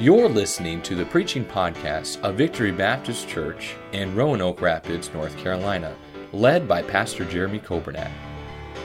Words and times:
You're 0.00 0.28
listening 0.28 0.80
to 0.82 0.94
the 0.94 1.06
preaching 1.06 1.44
podcast 1.44 2.20
of 2.20 2.36
Victory 2.36 2.70
Baptist 2.70 3.26
Church 3.26 3.74
in 3.90 4.14
Roanoke 4.14 4.60
Rapids, 4.60 5.12
North 5.12 5.36
Carolina, 5.36 5.92
led 6.32 6.68
by 6.68 6.82
Pastor 6.82 7.24
Jeremy 7.24 7.58
Coburnack. 7.58 8.12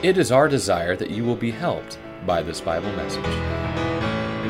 It 0.02 0.18
is 0.18 0.32
our 0.32 0.48
desire 0.50 0.96
that 0.96 1.12
you 1.12 1.24
will 1.24 1.36
be 1.36 1.52
helped 1.52 2.00
by 2.26 2.42
this 2.42 2.60
Bible 2.60 2.92
message. 2.94 3.24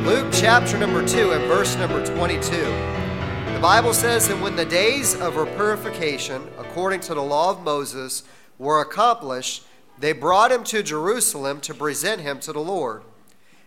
Luke 0.05 0.31
chapter 0.31 0.77
number 0.77 1.05
2 1.05 1.33
and 1.33 1.43
verse 1.49 1.75
number 1.75 2.05
22. 2.05 2.51
The 2.55 3.59
Bible 3.61 3.93
says, 3.93 4.29
And 4.29 4.41
when 4.41 4.55
the 4.55 4.63
days 4.63 5.19
of 5.19 5.33
her 5.33 5.45
purification, 5.45 6.47
according 6.57 7.01
to 7.01 7.13
the 7.13 7.21
law 7.21 7.49
of 7.49 7.61
Moses, 7.61 8.23
were 8.57 8.79
accomplished, 8.79 9.63
they 9.99 10.13
brought 10.13 10.53
him 10.53 10.63
to 10.63 10.81
Jerusalem 10.81 11.59
to 11.59 11.73
present 11.73 12.21
him 12.21 12.39
to 12.39 12.53
the 12.53 12.61
Lord. 12.61 13.03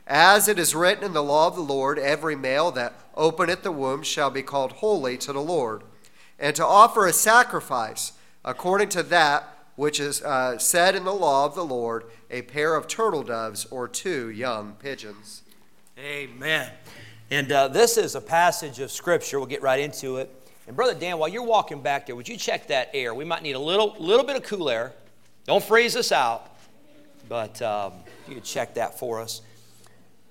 As 0.06 0.46
it 0.46 0.58
is 0.58 0.74
written 0.74 1.04
in 1.04 1.12
the 1.12 1.22
law 1.22 1.48
of 1.48 1.56
the 1.56 1.62
Lord, 1.62 1.98
every 1.98 2.36
male 2.36 2.70
that 2.72 2.94
openeth 3.16 3.62
the 3.62 3.72
womb 3.72 4.02
shall 4.02 4.30
be 4.30 4.42
called 4.42 4.72
holy 4.72 5.18
to 5.18 5.32
the 5.32 5.40
Lord, 5.40 5.82
and 6.38 6.54
to 6.54 6.64
offer 6.64 7.06
a 7.06 7.12
sacrifice 7.12 8.12
according 8.44 8.88
to 8.90 9.02
that 9.02 9.52
which 9.74 10.00
is 10.00 10.22
uh, 10.22 10.58
said 10.58 10.94
in 10.94 11.04
the 11.04 11.12
law 11.12 11.44
of 11.44 11.54
the 11.54 11.64
Lord, 11.64 12.04
a 12.30 12.42
pair 12.42 12.74
of 12.74 12.88
turtle 12.88 13.22
doves 13.22 13.66
or 13.66 13.86
two 13.86 14.30
young 14.30 14.74
pigeons. 14.78 15.42
Amen. 15.98 16.70
And 17.30 17.52
uh, 17.52 17.68
this 17.68 17.98
is 17.98 18.14
a 18.14 18.20
passage 18.20 18.80
of 18.80 18.90
Scripture. 18.90 19.38
We'll 19.38 19.48
get 19.48 19.62
right 19.62 19.80
into 19.80 20.16
it. 20.16 20.30
And 20.66 20.74
Brother 20.74 20.94
Dan, 20.94 21.18
while 21.18 21.28
you're 21.28 21.42
walking 21.42 21.82
back 21.82 22.06
there, 22.06 22.16
would 22.16 22.28
you 22.28 22.36
check 22.36 22.68
that 22.68 22.90
air? 22.94 23.14
We 23.14 23.24
might 23.24 23.42
need 23.42 23.54
a 23.54 23.60
little, 23.60 23.94
little 23.98 24.24
bit 24.24 24.36
of 24.36 24.42
cool 24.44 24.70
air. 24.70 24.92
Don't 25.44 25.62
freeze 25.62 25.94
us 25.94 26.10
out, 26.10 26.56
but 27.28 27.60
um, 27.62 27.92
you 28.26 28.34
could 28.34 28.44
check 28.44 28.74
that 28.74 28.98
for 28.98 29.20
us. 29.20 29.42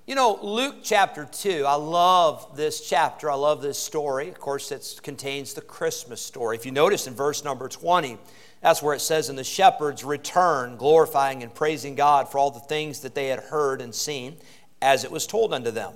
You 0.07 0.13
know, 0.13 0.37
Luke 0.43 0.81
chapter 0.83 1.25
2, 1.25 1.65
I 1.67 1.73
love 1.73 2.55
this 2.55 2.87
chapter. 2.87 3.31
I 3.31 3.33
love 3.33 3.63
this 3.63 3.79
story. 3.79 4.29
Of 4.29 4.39
course, 4.39 4.71
it 4.71 4.99
contains 5.01 5.55
the 5.55 5.61
Christmas 5.61 6.21
story. 6.21 6.55
If 6.55 6.63
you 6.63 6.71
notice 6.71 7.07
in 7.07 7.15
verse 7.15 7.43
number 7.43 7.67
20, 7.67 8.19
that's 8.61 8.83
where 8.83 8.93
it 8.93 8.99
says, 8.99 9.29
And 9.29 9.37
the 9.37 9.43
shepherds 9.43 10.03
returned, 10.03 10.77
glorifying 10.77 11.41
and 11.41 11.51
praising 11.51 11.95
God 11.95 12.29
for 12.29 12.37
all 12.37 12.51
the 12.51 12.59
things 12.59 12.99
that 12.99 13.15
they 13.15 13.29
had 13.29 13.39
heard 13.39 13.81
and 13.81 13.95
seen, 13.95 14.37
as 14.79 15.03
it 15.03 15.09
was 15.09 15.25
told 15.25 15.51
unto 15.51 15.71
them. 15.71 15.93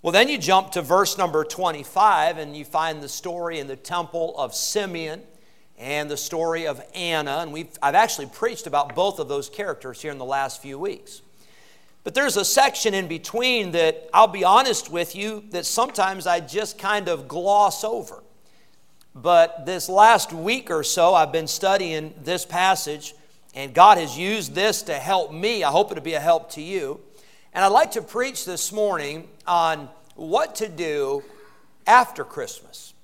Well, 0.00 0.12
then 0.12 0.30
you 0.30 0.38
jump 0.38 0.70
to 0.70 0.80
verse 0.80 1.18
number 1.18 1.44
25, 1.44 2.38
and 2.38 2.56
you 2.56 2.64
find 2.64 3.02
the 3.02 3.08
story 3.08 3.58
in 3.58 3.66
the 3.66 3.76
temple 3.76 4.34
of 4.38 4.54
Simeon 4.54 5.20
and 5.76 6.10
the 6.10 6.16
story 6.16 6.66
of 6.66 6.80
Anna. 6.94 7.40
And 7.40 7.52
we've, 7.52 7.78
I've 7.82 7.96
actually 7.96 8.28
preached 8.28 8.66
about 8.66 8.94
both 8.94 9.18
of 9.18 9.28
those 9.28 9.50
characters 9.50 10.00
here 10.00 10.10
in 10.10 10.16
the 10.16 10.24
last 10.24 10.62
few 10.62 10.78
weeks. 10.78 11.20
But 12.06 12.14
there's 12.14 12.36
a 12.36 12.44
section 12.44 12.94
in 12.94 13.08
between 13.08 13.72
that 13.72 14.08
I'll 14.14 14.28
be 14.28 14.44
honest 14.44 14.92
with 14.92 15.16
you 15.16 15.42
that 15.50 15.66
sometimes 15.66 16.24
I 16.28 16.38
just 16.38 16.78
kind 16.78 17.08
of 17.08 17.26
gloss 17.26 17.82
over. 17.82 18.22
But 19.12 19.66
this 19.66 19.88
last 19.88 20.32
week 20.32 20.70
or 20.70 20.84
so, 20.84 21.14
I've 21.14 21.32
been 21.32 21.48
studying 21.48 22.14
this 22.22 22.44
passage, 22.44 23.16
and 23.56 23.74
God 23.74 23.98
has 23.98 24.16
used 24.16 24.54
this 24.54 24.82
to 24.82 24.94
help 24.94 25.32
me. 25.32 25.64
I 25.64 25.72
hope 25.72 25.90
it'll 25.90 26.04
be 26.04 26.14
a 26.14 26.20
help 26.20 26.52
to 26.52 26.62
you. 26.62 27.00
And 27.52 27.64
I'd 27.64 27.72
like 27.72 27.90
to 27.90 28.02
preach 28.02 28.44
this 28.44 28.70
morning 28.70 29.26
on 29.44 29.88
what 30.14 30.54
to 30.54 30.68
do 30.68 31.24
after 31.88 32.22
Christmas. 32.22 32.94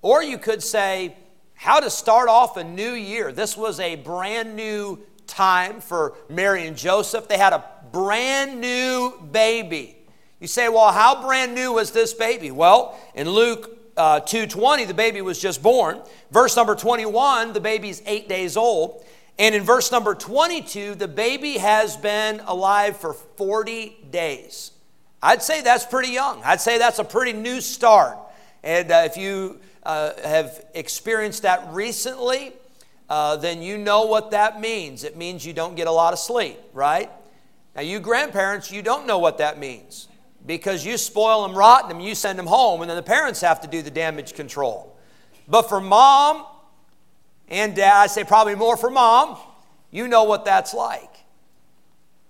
Or 0.00 0.22
you 0.22 0.38
could 0.38 0.62
say, 0.62 1.16
how 1.54 1.80
to 1.80 1.90
start 1.90 2.28
off 2.28 2.56
a 2.56 2.62
new 2.62 2.92
year. 2.92 3.32
This 3.32 3.56
was 3.56 3.80
a 3.80 3.96
brand 3.96 4.54
new 4.54 5.00
time 5.26 5.80
for 5.80 6.14
Mary 6.28 6.68
and 6.68 6.76
Joseph. 6.76 7.26
They 7.26 7.38
had 7.38 7.52
a 7.52 7.64
brand 7.94 8.60
new 8.60 9.12
baby. 9.30 9.96
You 10.40 10.48
say, 10.48 10.68
well, 10.68 10.90
how 10.90 11.22
brand 11.22 11.54
new 11.54 11.74
was 11.74 11.92
this 11.92 12.12
baby? 12.12 12.50
Well, 12.50 12.98
in 13.14 13.30
Luke 13.30 13.78
uh, 13.96 14.20
2.20, 14.20 14.88
the 14.88 14.94
baby 14.94 15.22
was 15.22 15.40
just 15.40 15.62
born. 15.62 16.02
Verse 16.32 16.56
number 16.56 16.74
21, 16.74 17.52
the 17.52 17.60
baby's 17.60 18.02
eight 18.04 18.28
days 18.28 18.56
old. 18.56 19.06
And 19.38 19.54
in 19.54 19.62
verse 19.62 19.92
number 19.92 20.16
22, 20.16 20.96
the 20.96 21.06
baby 21.06 21.58
has 21.58 21.96
been 21.96 22.40
alive 22.40 22.96
for 22.96 23.14
40 23.14 23.96
days. 24.10 24.72
I'd 25.22 25.42
say 25.42 25.62
that's 25.62 25.86
pretty 25.86 26.10
young. 26.10 26.42
I'd 26.44 26.60
say 26.60 26.78
that's 26.78 26.98
a 26.98 27.04
pretty 27.04 27.32
new 27.32 27.60
start. 27.60 28.18
And 28.64 28.90
uh, 28.90 29.02
if 29.06 29.16
you 29.16 29.60
uh, 29.84 30.10
have 30.24 30.64
experienced 30.74 31.42
that 31.42 31.68
recently, 31.72 32.54
uh, 33.08 33.36
then 33.36 33.62
you 33.62 33.78
know 33.78 34.06
what 34.06 34.32
that 34.32 34.60
means. 34.60 35.04
It 35.04 35.16
means 35.16 35.46
you 35.46 35.52
don't 35.52 35.76
get 35.76 35.86
a 35.86 35.92
lot 35.92 36.12
of 36.12 36.18
sleep, 36.18 36.58
right? 36.72 37.08
Now, 37.74 37.82
you 37.82 38.00
grandparents, 38.00 38.70
you 38.70 38.82
don't 38.82 39.06
know 39.06 39.18
what 39.18 39.38
that 39.38 39.58
means 39.58 40.08
because 40.46 40.84
you 40.84 40.96
spoil 40.96 41.46
them, 41.46 41.56
rotten 41.56 41.88
them, 41.88 42.00
you 42.00 42.14
send 42.14 42.38
them 42.38 42.46
home, 42.46 42.82
and 42.82 42.88
then 42.90 42.96
the 42.96 43.02
parents 43.02 43.40
have 43.40 43.60
to 43.62 43.68
do 43.68 43.82
the 43.82 43.90
damage 43.90 44.34
control. 44.34 44.96
But 45.48 45.68
for 45.68 45.80
mom 45.80 46.46
and 47.48 47.74
dad, 47.74 47.96
I 47.96 48.06
say 48.06 48.24
probably 48.24 48.54
more 48.54 48.76
for 48.76 48.90
mom, 48.90 49.38
you 49.90 50.08
know 50.08 50.24
what 50.24 50.44
that's 50.44 50.74
like. 50.74 51.10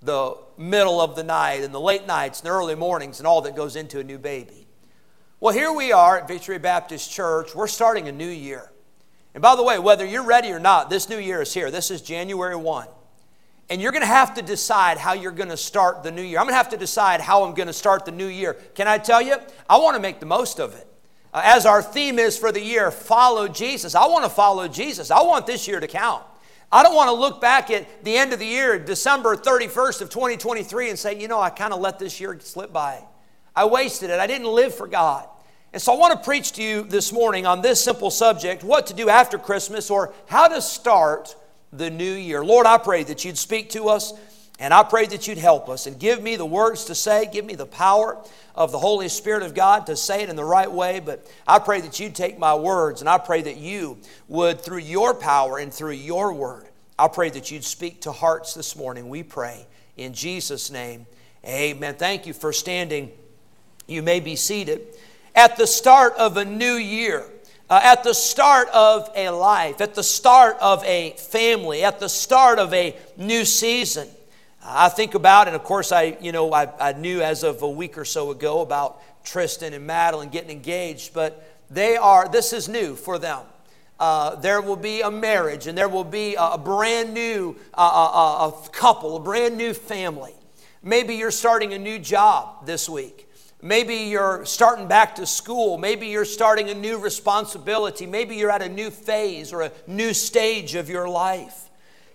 The 0.02 0.36
middle 0.56 1.00
of 1.00 1.16
the 1.16 1.24
night 1.24 1.62
and 1.62 1.74
the 1.74 1.80
late 1.80 2.06
nights 2.06 2.40
and 2.40 2.46
the 2.46 2.52
early 2.52 2.74
mornings 2.74 3.18
and 3.20 3.26
all 3.26 3.40
that 3.42 3.56
goes 3.56 3.76
into 3.76 4.00
a 4.00 4.04
new 4.04 4.18
baby. 4.18 4.66
Well, 5.40 5.52
here 5.52 5.72
we 5.72 5.92
are 5.92 6.18
at 6.18 6.28
Victory 6.28 6.58
Baptist 6.58 7.10
Church. 7.10 7.54
We're 7.54 7.66
starting 7.66 8.08
a 8.08 8.12
new 8.12 8.28
year. 8.28 8.70
And 9.34 9.42
by 9.42 9.56
the 9.56 9.62
way, 9.62 9.78
whether 9.78 10.04
you're 10.04 10.24
ready 10.24 10.50
or 10.50 10.60
not, 10.60 10.90
this 10.90 11.08
new 11.08 11.18
year 11.18 11.42
is 11.42 11.52
here. 11.52 11.70
This 11.70 11.90
is 11.90 12.00
January 12.00 12.56
1. 12.56 12.86
And 13.70 13.80
you're 13.80 13.92
going 13.92 14.02
to 14.02 14.06
have 14.06 14.34
to 14.34 14.42
decide 14.42 14.98
how 14.98 15.14
you're 15.14 15.32
going 15.32 15.48
to 15.48 15.56
start 15.56 16.02
the 16.02 16.10
new 16.10 16.22
year. 16.22 16.38
I'm 16.38 16.44
going 16.44 16.52
to 16.52 16.58
have 16.58 16.70
to 16.70 16.76
decide 16.76 17.20
how 17.20 17.44
I'm 17.44 17.54
going 17.54 17.66
to 17.66 17.72
start 17.72 18.04
the 18.04 18.12
new 18.12 18.26
year. 18.26 18.54
Can 18.74 18.86
I 18.86 18.98
tell 18.98 19.22
you? 19.22 19.36
I 19.68 19.78
want 19.78 19.96
to 19.96 20.00
make 20.00 20.20
the 20.20 20.26
most 20.26 20.60
of 20.60 20.74
it. 20.74 20.86
Uh, 21.32 21.40
as 21.44 21.66
our 21.66 21.82
theme 21.82 22.18
is 22.18 22.36
for 22.36 22.52
the 22.52 22.60
year, 22.60 22.90
follow 22.90 23.48
Jesus. 23.48 23.94
I 23.94 24.06
want 24.06 24.24
to 24.24 24.30
follow 24.30 24.68
Jesus. 24.68 25.10
I 25.10 25.22
want 25.22 25.46
this 25.46 25.66
year 25.66 25.80
to 25.80 25.88
count. 25.88 26.22
I 26.70 26.82
don't 26.82 26.94
want 26.94 27.08
to 27.08 27.14
look 27.14 27.40
back 27.40 27.70
at 27.70 28.04
the 28.04 28.16
end 28.16 28.32
of 28.32 28.38
the 28.38 28.46
year, 28.46 28.78
December 28.78 29.36
31st 29.36 30.02
of 30.02 30.10
2023, 30.10 30.90
and 30.90 30.98
say, 30.98 31.18
you 31.18 31.28
know, 31.28 31.40
I 31.40 31.50
kind 31.50 31.72
of 31.72 31.80
let 31.80 31.98
this 31.98 32.20
year 32.20 32.38
slip 32.40 32.72
by. 32.72 33.02
I 33.56 33.64
wasted 33.64 34.10
it. 34.10 34.20
I 34.20 34.26
didn't 34.26 34.48
live 34.48 34.74
for 34.74 34.86
God. 34.86 35.28
And 35.72 35.80
so 35.80 35.92
I 35.92 35.96
want 35.96 36.12
to 36.12 36.24
preach 36.24 36.52
to 36.52 36.62
you 36.62 36.82
this 36.82 37.12
morning 37.12 37.46
on 37.46 37.62
this 37.62 37.82
simple 37.82 38.10
subject 38.10 38.62
what 38.62 38.86
to 38.88 38.94
do 38.94 39.08
after 39.08 39.38
Christmas 39.38 39.90
or 39.90 40.12
how 40.26 40.48
to 40.48 40.62
start 40.62 41.34
the 41.76 41.90
new 41.90 42.12
year. 42.12 42.44
Lord, 42.44 42.66
I 42.66 42.78
pray 42.78 43.02
that 43.04 43.24
you'd 43.24 43.38
speak 43.38 43.70
to 43.70 43.88
us 43.88 44.12
and 44.60 44.72
I 44.72 44.84
pray 44.84 45.06
that 45.06 45.26
you'd 45.26 45.38
help 45.38 45.68
us 45.68 45.86
and 45.86 45.98
give 45.98 46.22
me 46.22 46.36
the 46.36 46.46
words 46.46 46.84
to 46.84 46.94
say, 46.94 47.28
give 47.30 47.44
me 47.44 47.54
the 47.54 47.66
power 47.66 48.16
of 48.54 48.70
the 48.70 48.78
Holy 48.78 49.08
Spirit 49.08 49.42
of 49.42 49.52
God 49.52 49.86
to 49.86 49.96
say 49.96 50.22
it 50.22 50.28
in 50.28 50.36
the 50.36 50.44
right 50.44 50.70
way. 50.70 51.00
But 51.00 51.26
I 51.46 51.58
pray 51.58 51.80
that 51.80 51.98
you'd 51.98 52.14
take 52.14 52.38
my 52.38 52.54
words 52.54 53.00
and 53.00 53.08
I 53.08 53.18
pray 53.18 53.42
that 53.42 53.56
you 53.56 53.98
would, 54.28 54.60
through 54.60 54.78
your 54.78 55.12
power 55.12 55.58
and 55.58 55.74
through 55.74 55.92
your 55.92 56.32
word, 56.32 56.68
I 56.96 57.08
pray 57.08 57.30
that 57.30 57.50
you'd 57.50 57.64
speak 57.64 58.02
to 58.02 58.12
hearts 58.12 58.54
this 58.54 58.76
morning. 58.76 59.08
We 59.08 59.24
pray 59.24 59.66
in 59.96 60.12
Jesus' 60.12 60.70
name. 60.70 61.06
Amen. 61.44 61.96
Thank 61.96 62.26
you 62.26 62.32
for 62.32 62.52
standing. 62.52 63.10
You 63.88 64.02
may 64.02 64.20
be 64.20 64.36
seated. 64.36 64.86
At 65.34 65.56
the 65.56 65.66
start 65.66 66.14
of 66.14 66.36
a 66.36 66.44
new 66.44 66.74
year, 66.74 67.24
uh, 67.70 67.80
at 67.82 68.04
the 68.04 68.12
start 68.12 68.68
of 68.68 69.10
a 69.16 69.30
life, 69.30 69.80
at 69.80 69.94
the 69.94 70.02
start 70.02 70.56
of 70.60 70.84
a 70.84 71.12
family, 71.12 71.82
at 71.82 72.00
the 72.00 72.08
start 72.08 72.58
of 72.58 72.72
a 72.74 72.96
new 73.16 73.44
season. 73.44 74.08
I 74.62 74.88
think 74.88 75.14
about, 75.14 75.46
and 75.46 75.56
of 75.56 75.64
course, 75.64 75.92
I 75.92 76.16
you 76.20 76.32
know 76.32 76.52
I, 76.52 76.68
I 76.78 76.92
knew 76.92 77.20
as 77.20 77.42
of 77.42 77.62
a 77.62 77.68
week 77.68 77.98
or 77.98 78.04
so 78.04 78.30
ago 78.30 78.60
about 78.60 79.00
Tristan 79.24 79.72
and 79.72 79.86
Madeline 79.86 80.30
getting 80.30 80.50
engaged, 80.50 81.12
but 81.12 81.46
they 81.70 81.96
are. 81.96 82.28
This 82.28 82.52
is 82.52 82.68
new 82.68 82.94
for 82.94 83.18
them. 83.18 83.40
Uh, 83.98 84.34
there 84.36 84.60
will 84.60 84.76
be 84.76 85.02
a 85.02 85.10
marriage, 85.10 85.66
and 85.66 85.76
there 85.76 85.88
will 85.88 86.04
be 86.04 86.34
a, 86.34 86.52
a 86.52 86.58
brand 86.58 87.14
new 87.14 87.56
uh, 87.74 87.82
a, 87.82 88.48
a 88.48 88.68
couple, 88.70 89.16
a 89.16 89.20
brand 89.20 89.56
new 89.56 89.72
family. 89.74 90.34
Maybe 90.82 91.14
you're 91.14 91.30
starting 91.30 91.72
a 91.72 91.78
new 91.78 91.98
job 91.98 92.66
this 92.66 92.88
week. 92.88 93.23
Maybe 93.64 93.94
you're 93.94 94.44
starting 94.44 94.88
back 94.88 95.14
to 95.14 95.24
school. 95.24 95.78
Maybe 95.78 96.08
you're 96.08 96.26
starting 96.26 96.68
a 96.68 96.74
new 96.74 96.98
responsibility. 96.98 98.04
Maybe 98.04 98.36
you're 98.36 98.50
at 98.50 98.60
a 98.60 98.68
new 98.68 98.90
phase 98.90 99.54
or 99.54 99.62
a 99.62 99.72
new 99.86 100.12
stage 100.12 100.74
of 100.74 100.90
your 100.90 101.08
life. 101.08 101.70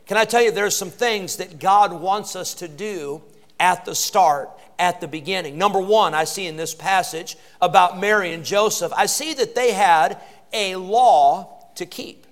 Can 0.05 0.15
I 0.15 0.25
tell 0.25 0.43
you, 0.43 0.51
there's 0.51 0.77
some 0.77 0.91
things 0.91 1.37
that 1.37 1.57
God 1.57 1.91
wants 1.91 2.35
us 2.35 2.53
to 2.55 2.67
do 2.67 3.23
at 3.59 3.83
the 3.83 3.95
start, 3.95 4.51
at 4.77 5.01
the 5.01 5.07
beginning. 5.07 5.57
Number 5.57 5.81
one, 5.81 6.13
I 6.13 6.25
see 6.25 6.45
in 6.45 6.55
this 6.55 6.75
passage 6.75 7.35
about 7.59 7.99
Mary 7.99 8.31
and 8.31 8.45
Joseph, 8.45 8.93
I 8.95 9.07
see 9.07 9.33
that 9.33 9.55
they 9.55 9.71
had 9.71 10.19
a 10.53 10.75
law 10.75 11.65
to 11.73 11.87
keep. 11.87 12.27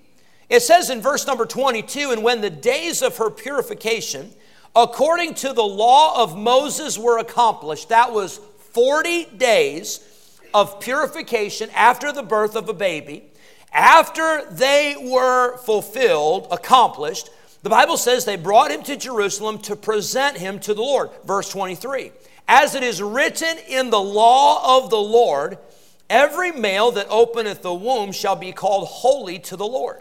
It 0.48 0.60
says 0.60 0.90
in 0.90 1.02
verse 1.02 1.26
number 1.26 1.44
22 1.44 2.12
and 2.12 2.22
when 2.22 2.40
the 2.40 2.50
days 2.50 3.02
of 3.02 3.16
her 3.16 3.30
purification, 3.30 4.30
according 4.76 5.34
to 5.34 5.52
the 5.52 5.64
law 5.64 6.22
of 6.22 6.38
Moses, 6.38 6.96
were 6.96 7.18
accomplished, 7.18 7.88
that 7.88 8.12
was 8.12 8.38
40 8.78 9.24
days 9.36 9.98
of 10.54 10.78
purification 10.78 11.68
after 11.74 12.12
the 12.12 12.22
birth 12.22 12.54
of 12.54 12.68
a 12.68 12.72
baby, 12.72 13.24
after 13.72 14.44
they 14.52 14.94
were 15.00 15.56
fulfilled, 15.56 16.46
accomplished, 16.52 17.28
the 17.64 17.70
Bible 17.70 17.96
says 17.96 18.24
they 18.24 18.36
brought 18.36 18.70
him 18.70 18.84
to 18.84 18.96
Jerusalem 18.96 19.58
to 19.62 19.74
present 19.74 20.36
him 20.36 20.60
to 20.60 20.74
the 20.74 20.82
Lord. 20.82 21.10
Verse 21.24 21.48
23. 21.48 22.12
as 22.46 22.76
it 22.76 22.84
is 22.84 23.02
written 23.02 23.58
in 23.66 23.90
the 23.90 24.00
law 24.00 24.78
of 24.78 24.90
the 24.90 24.96
Lord, 24.96 25.58
every 26.08 26.52
male 26.52 26.92
that 26.92 27.08
openeth 27.10 27.62
the 27.62 27.74
womb 27.74 28.12
shall 28.12 28.36
be 28.36 28.52
called 28.52 28.86
holy 28.86 29.40
to 29.40 29.56
the 29.56 29.66
Lord, 29.66 30.00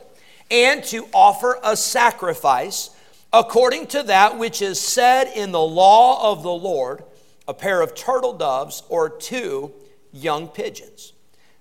and 0.51 0.83
to 0.83 1.07
offer 1.15 1.57
a 1.63 1.75
sacrifice 1.75 2.91
according 3.33 3.87
to 3.87 4.03
that 4.03 4.37
which 4.37 4.61
is 4.61 4.79
said 4.79 5.31
in 5.35 5.51
the 5.51 5.59
law 5.59 6.31
of 6.31 6.43
the 6.43 6.53
Lord, 6.53 7.03
a 7.47 7.53
pair 7.53 7.81
of 7.81 7.95
turtle 7.95 8.33
doves 8.33 8.83
or 8.89 9.09
two 9.09 9.71
young 10.11 10.47
pigeons. 10.47 11.13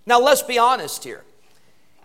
Now, 0.05 0.21
let's 0.21 0.43
be 0.43 0.59
honest 0.59 1.05
here. 1.05 1.25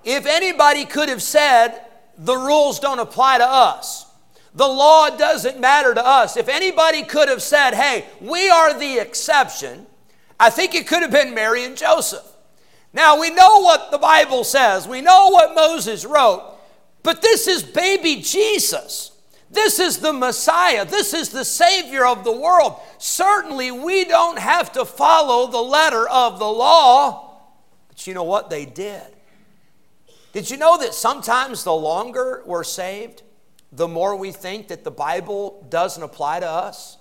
If 0.04 0.26
anybody 0.26 0.86
could 0.86 1.10
have 1.10 1.22
said, 1.22 1.80
the 2.18 2.36
rules 2.36 2.80
don't 2.80 3.00
apply 3.00 3.38
to 3.38 3.48
us, 3.48 4.06
the 4.54 4.68
law 4.68 5.10
doesn't 5.10 5.60
matter 5.60 5.94
to 5.94 6.06
us, 6.06 6.36
if 6.36 6.50
anybody 6.50 7.04
could 7.04 7.30
have 7.30 7.42
said, 7.42 7.74
hey, 7.74 8.06
we 8.20 8.50
are 8.50 8.78
the 8.78 9.00
exception, 9.00 9.86
I 10.40 10.50
think 10.50 10.76
it 10.76 10.88
could 10.88 11.04
have 11.04 11.12
been 11.12 11.34
Mary 11.34 11.64
and 11.64 11.78
Joseph. 11.78 12.26
Now, 12.94 13.20
we 13.20 13.30
know 13.30 13.62
what 13.62 13.92
the 13.92 13.98
Bible 13.98 14.44
says, 14.44 14.88
we 14.88 15.02
know 15.02 15.30
what 15.30 15.56
Moses 15.56 16.04
wrote, 16.06 16.58
but 17.04 17.22
this 17.22 17.48
is 17.48 17.64
baby 17.64 18.18
Jesus. 18.18 19.11
This 19.52 19.80
is 19.80 19.98
the 19.98 20.14
Messiah. 20.14 20.86
This 20.86 21.14
is 21.14 21.30
the 21.30 21.44
Savior 21.44 22.06
of 22.06 22.24
the 22.24 22.32
world. 22.32 22.80
Certainly, 22.98 23.72
we 23.72 24.06
don't 24.06 24.40
have 24.40 24.72
to 24.74 24.86
follow 24.86 25.52
the 25.52 25.62
letter 25.62 26.08
of 26.08 26.40
the 26.40 26.48
law, 26.48 27.42
but 27.90 28.08
you 28.08 28.14
know 28.14 28.24
what? 28.24 28.50
They 28.50 28.66
did. 28.66 29.04
Did 30.32 30.50
you 30.50 30.56
know 30.56 30.78
that 30.78 30.94
sometimes 30.94 31.66
the 31.66 31.74
longer 31.74 32.44
we're 32.46 32.64
saved, 32.64 33.24
the 33.74 33.90
more 33.90 34.16
we 34.16 34.32
think 34.32 34.70
that 34.70 34.86
the 34.86 34.92
Bible 34.92 35.66
doesn't 35.70 36.02
apply 36.02 36.40
to 36.40 36.50
us? 36.50 36.98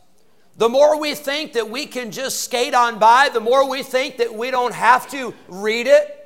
The 0.56 0.68
more 0.68 0.98
we 0.98 1.14
think 1.14 1.52
that 1.52 1.70
we 1.70 1.86
can 1.86 2.10
just 2.10 2.42
skate 2.42 2.74
on 2.74 2.98
by, 2.98 3.28
the 3.32 3.40
more 3.40 3.68
we 3.68 3.84
think 3.84 4.16
that 4.16 4.34
we 4.34 4.50
don't 4.50 4.74
have 4.74 5.08
to 5.12 5.32
read 5.48 5.86
it, 5.86 6.16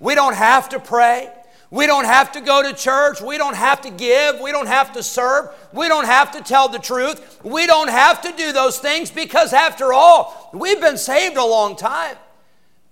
we 0.00 0.16
don't 0.16 0.34
have 0.34 0.68
to 0.70 0.80
pray, 0.80 1.32
we 1.70 1.86
don't 1.86 2.06
have 2.06 2.32
to 2.32 2.40
go 2.40 2.62
to 2.62 2.72
church. 2.72 3.20
We 3.20 3.36
don't 3.36 3.56
have 3.56 3.82
to 3.82 3.90
give. 3.90 4.40
We 4.40 4.52
don't 4.52 4.68
have 4.68 4.92
to 4.94 5.02
serve. 5.02 5.50
We 5.72 5.88
don't 5.88 6.06
have 6.06 6.32
to 6.32 6.40
tell 6.40 6.68
the 6.68 6.78
truth. 6.78 7.40
We 7.44 7.66
don't 7.66 7.90
have 7.90 8.22
to 8.22 8.32
do 8.32 8.52
those 8.52 8.78
things 8.78 9.10
because, 9.10 9.52
after 9.52 9.92
all, 9.92 10.50
we've 10.54 10.80
been 10.80 10.96
saved 10.96 11.36
a 11.36 11.44
long 11.44 11.76
time. 11.76 12.16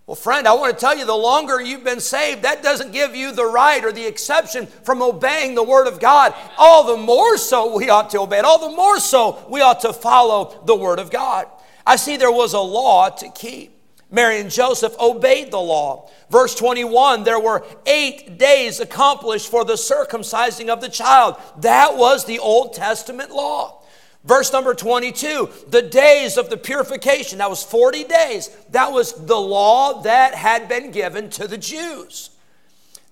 Well, 0.06 0.14
friend, 0.14 0.46
I 0.46 0.52
want 0.52 0.72
to 0.72 0.80
tell 0.80 0.96
you 0.96 1.04
the 1.04 1.16
longer 1.16 1.60
you've 1.60 1.82
been 1.82 2.00
saved, 2.00 2.42
that 2.42 2.62
doesn't 2.62 2.92
give 2.92 3.16
you 3.16 3.32
the 3.32 3.46
right 3.46 3.84
or 3.84 3.90
the 3.90 4.06
exception 4.06 4.66
from 4.66 5.02
obeying 5.02 5.56
the 5.56 5.64
Word 5.64 5.88
of 5.88 5.98
God. 5.98 6.32
All 6.58 6.84
the 6.84 7.02
more 7.02 7.36
so 7.38 7.76
we 7.76 7.88
ought 7.88 8.10
to 8.10 8.20
obey 8.20 8.38
it. 8.38 8.44
All 8.44 8.70
the 8.70 8.76
more 8.76 9.00
so 9.00 9.44
we 9.48 9.62
ought 9.62 9.80
to 9.80 9.92
follow 9.92 10.62
the 10.64 10.76
Word 10.76 11.00
of 11.00 11.10
God. 11.10 11.48
I 11.84 11.96
see 11.96 12.16
there 12.16 12.30
was 12.30 12.52
a 12.52 12.60
law 12.60 13.08
to 13.08 13.28
keep. 13.30 13.75
Mary 14.10 14.40
and 14.40 14.50
Joseph 14.50 14.96
obeyed 15.00 15.50
the 15.50 15.60
law. 15.60 16.08
Verse 16.30 16.54
21 16.54 17.24
there 17.24 17.40
were 17.40 17.64
eight 17.86 18.38
days 18.38 18.80
accomplished 18.80 19.50
for 19.50 19.64
the 19.64 19.74
circumcising 19.74 20.68
of 20.68 20.80
the 20.80 20.88
child. 20.88 21.36
That 21.58 21.96
was 21.96 22.24
the 22.24 22.38
Old 22.38 22.74
Testament 22.74 23.30
law. 23.30 23.82
Verse 24.24 24.52
number 24.52 24.74
22, 24.74 25.50
the 25.68 25.82
days 25.82 26.36
of 26.36 26.50
the 26.50 26.56
purification, 26.56 27.38
that 27.38 27.48
was 27.48 27.62
40 27.62 28.04
days. 28.04 28.50
That 28.70 28.92
was 28.92 29.12
the 29.12 29.38
law 29.38 30.02
that 30.02 30.34
had 30.34 30.68
been 30.68 30.90
given 30.90 31.30
to 31.30 31.46
the 31.46 31.58
Jews. 31.58 32.30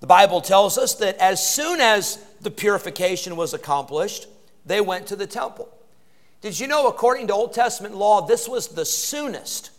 The 0.00 0.08
Bible 0.08 0.41
tells 0.41 0.76
us 0.76 0.94
that 0.96 1.17
as 1.19 1.44
soon 1.44 1.81
as 1.81 2.17
the 2.41 2.50
purification 2.50 3.37
was 3.37 3.55
accomplished, 3.55 4.26
they 4.67 4.81
went 4.81 5.06
to 5.06 5.17
the 5.17 5.26
temple. 5.26 5.69
Did 6.41 6.58
you 6.58 6.67
know, 6.67 6.88
according 6.88 7.29
to 7.29 7.35
Old 7.35 7.52
Testament 7.55 7.94
law, 7.94 8.26
this 8.26 8.49
was 8.49 8.69
the 8.69 8.85
soonest 8.85 9.70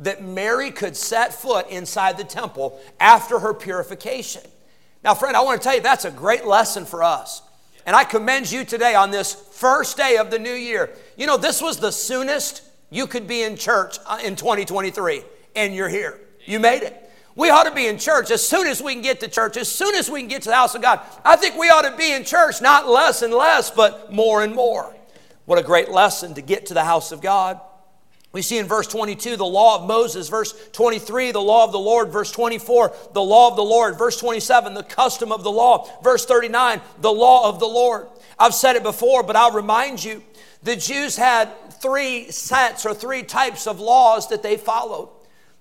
that 0.00 0.24
Mary 0.24 0.70
could 0.70 0.96
set 0.96 1.34
foot 1.34 1.68
inside 1.68 2.18
the 2.18 2.24
temple 2.24 2.80
after 2.98 3.38
her 3.38 3.54
purification. 3.54 4.42
Now, 5.02 5.14
friend, 5.14 5.36
I 5.36 5.42
want 5.42 5.60
to 5.60 5.64
tell 5.64 5.76
you 5.76 5.82
that's 5.82 6.04
a 6.04 6.10
great 6.10 6.46
lesson 6.46 6.84
for 6.84 7.02
us. 7.02 7.42
And 7.86 7.94
I 7.94 8.04
commend 8.04 8.50
you 8.50 8.64
today 8.64 8.94
on 8.94 9.10
this 9.10 9.34
first 9.34 9.96
day 9.96 10.16
of 10.16 10.30
the 10.30 10.38
new 10.38 10.52
year. 10.52 10.90
You 11.16 11.26
know, 11.26 11.36
this 11.36 11.60
was 11.60 11.78
the 11.78 11.92
soonest 11.92 12.62
you 12.90 13.06
could 13.06 13.26
be 13.26 13.42
in 13.42 13.56
church 13.56 13.98
uh, 14.06 14.18
in 14.24 14.36
2023, 14.36 15.22
and 15.54 15.74
you're 15.74 15.88
here. 15.88 16.18
You 16.46 16.58
made 16.58 16.82
it. 16.82 17.00
We 17.36 17.50
ought 17.50 17.64
to 17.64 17.74
be 17.74 17.86
in 17.86 17.98
church 17.98 18.30
as 18.30 18.46
soon 18.46 18.66
as 18.66 18.80
we 18.80 18.94
can 18.94 19.02
get 19.02 19.20
to 19.20 19.28
church, 19.28 19.56
as 19.56 19.68
soon 19.68 19.94
as 19.94 20.08
we 20.08 20.20
can 20.20 20.28
get 20.28 20.42
to 20.42 20.50
the 20.50 20.54
house 20.54 20.74
of 20.74 20.82
God. 20.82 21.00
I 21.24 21.36
think 21.36 21.56
we 21.56 21.68
ought 21.68 21.82
to 21.82 21.96
be 21.96 22.12
in 22.12 22.24
church, 22.24 22.62
not 22.62 22.88
less 22.88 23.22
and 23.22 23.34
less, 23.34 23.70
but 23.70 24.12
more 24.12 24.42
and 24.42 24.54
more. 24.54 24.94
What 25.44 25.58
a 25.58 25.62
great 25.62 25.90
lesson 25.90 26.34
to 26.34 26.42
get 26.42 26.66
to 26.66 26.74
the 26.74 26.84
house 26.84 27.12
of 27.12 27.20
God. 27.20 27.60
We 28.34 28.42
see 28.42 28.58
in 28.58 28.66
verse 28.66 28.88
22 28.88 29.36
the 29.36 29.46
law 29.46 29.76
of 29.76 29.86
Moses, 29.86 30.28
verse 30.28 30.52
23 30.72 31.30
the 31.30 31.40
law 31.40 31.64
of 31.64 31.70
the 31.70 31.78
Lord, 31.78 32.10
verse 32.10 32.32
24 32.32 32.92
the 33.12 33.22
law 33.22 33.48
of 33.48 33.54
the 33.54 33.62
Lord, 33.62 33.96
verse 33.96 34.18
27 34.18 34.74
the 34.74 34.82
custom 34.82 35.30
of 35.30 35.44
the 35.44 35.52
law, 35.52 35.88
verse 36.02 36.26
39 36.26 36.80
the 37.00 37.12
law 37.12 37.48
of 37.48 37.60
the 37.60 37.66
Lord. 37.66 38.08
I've 38.36 38.52
said 38.52 38.74
it 38.74 38.82
before, 38.82 39.22
but 39.22 39.36
I'll 39.36 39.52
remind 39.52 40.02
you 40.02 40.20
the 40.64 40.74
Jews 40.74 41.16
had 41.16 41.48
three 41.74 42.28
sets 42.32 42.84
or 42.84 42.92
three 42.92 43.22
types 43.22 43.68
of 43.68 43.78
laws 43.78 44.28
that 44.30 44.42
they 44.42 44.56
followed. 44.56 45.10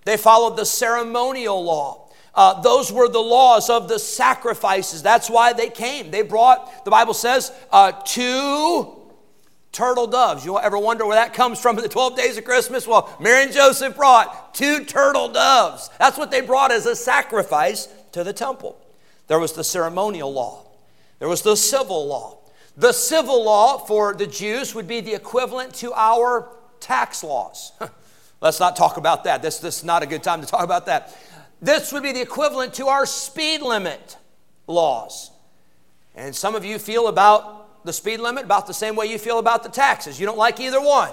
They 0.04 0.18
followed 0.18 0.58
the 0.58 0.66
ceremonial 0.66 1.64
law. 1.64 2.10
Uh, 2.34 2.60
those 2.62 2.92
were 2.92 3.08
the 3.08 3.20
laws 3.20 3.70
of 3.70 3.88
the 3.88 4.00
sacrifices. 4.00 5.04
That's 5.04 5.30
why 5.30 5.54
they 5.54 5.70
came. 5.70 6.10
They 6.10 6.24
brought, 6.24 6.86
the 6.86 6.92
Bible 6.92 7.14
says, 7.14 7.52
uh, 7.72 7.92
two 8.04 9.03
turtle 9.74 10.08
doves. 10.08 10.46
You 10.46 10.58
ever 10.60 10.78
wonder 10.78 11.06
where 11.06 11.16
that 11.16 11.34
comes 11.34 11.60
from 11.60 11.78
in 11.78 11.84
the 11.84 11.90
12 11.90 12.16
days 12.16 12.38
of 12.38 12.46
Christmas? 12.46 12.88
Well, 12.88 13.14
Mary 13.20 13.44
and 13.44 13.52
Joseph 13.52 13.98
brought 13.98 14.56
two 14.56 14.86
turtle 14.86 15.28
doves. 15.28 15.90
That's 16.00 16.18
what 16.18 16.32
they 16.32 16.40
brought 16.40 16.72
as 16.72 16.86
a 16.86 16.96
sacrifice 16.96 17.90
to 18.14 18.24
the 18.24 18.32
temple. 18.32 18.78
There 19.28 19.40
was 19.40 19.54
the 19.54 19.64
ceremonial 19.64 20.32
law, 20.32 20.66
there 21.20 21.28
was 21.28 21.42
the 21.42 21.58
civil 21.58 22.08
law. 22.08 22.38
The 22.76 22.92
civil 22.92 23.44
law 23.44 23.78
for 23.78 24.16
the 24.16 24.26
Jews 24.26 24.74
would 24.74 24.88
be 24.88 25.00
the 25.00 25.14
equivalent 25.14 25.76
to 25.76 25.94
our 25.94 26.50
tax 26.80 27.24
laws. 27.24 27.72
Let's 28.42 28.60
not 28.60 28.76
talk 28.76 28.98
about 28.98 29.26
that. 29.26 29.44
This, 29.44 29.60
this 29.60 29.78
is 29.78 29.84
not 29.84 30.02
a 30.02 30.08
good 30.08 30.24
time 30.24 30.42
to 30.42 30.48
talk 30.48 30.64
about 30.64 30.88
that. 30.88 31.16
This 31.62 31.94
would 31.94 32.02
be 32.02 32.12
the 32.12 32.22
equivalent 32.22 32.74
to 32.76 32.88
our 32.88 33.06
speed 33.06 33.62
limit 33.62 34.18
laws. 34.66 35.30
And 36.16 36.36
some 36.36 36.56
of 36.56 36.66
you 36.66 36.80
feel 36.80 37.08
about 37.08 37.63
the 37.84 37.94
speed 37.94 38.20
limit 38.20 38.46
about 38.46 38.68
the 38.68 38.74
same 38.74 38.96
way 38.96 39.08
you 39.08 39.18
feel 39.18 39.40
about 39.40 39.64
the 39.64 39.70
taxes. 39.70 40.20
You 40.20 40.26
don't 40.26 40.38
like 40.38 40.60
either 40.60 40.82
one. 40.82 41.12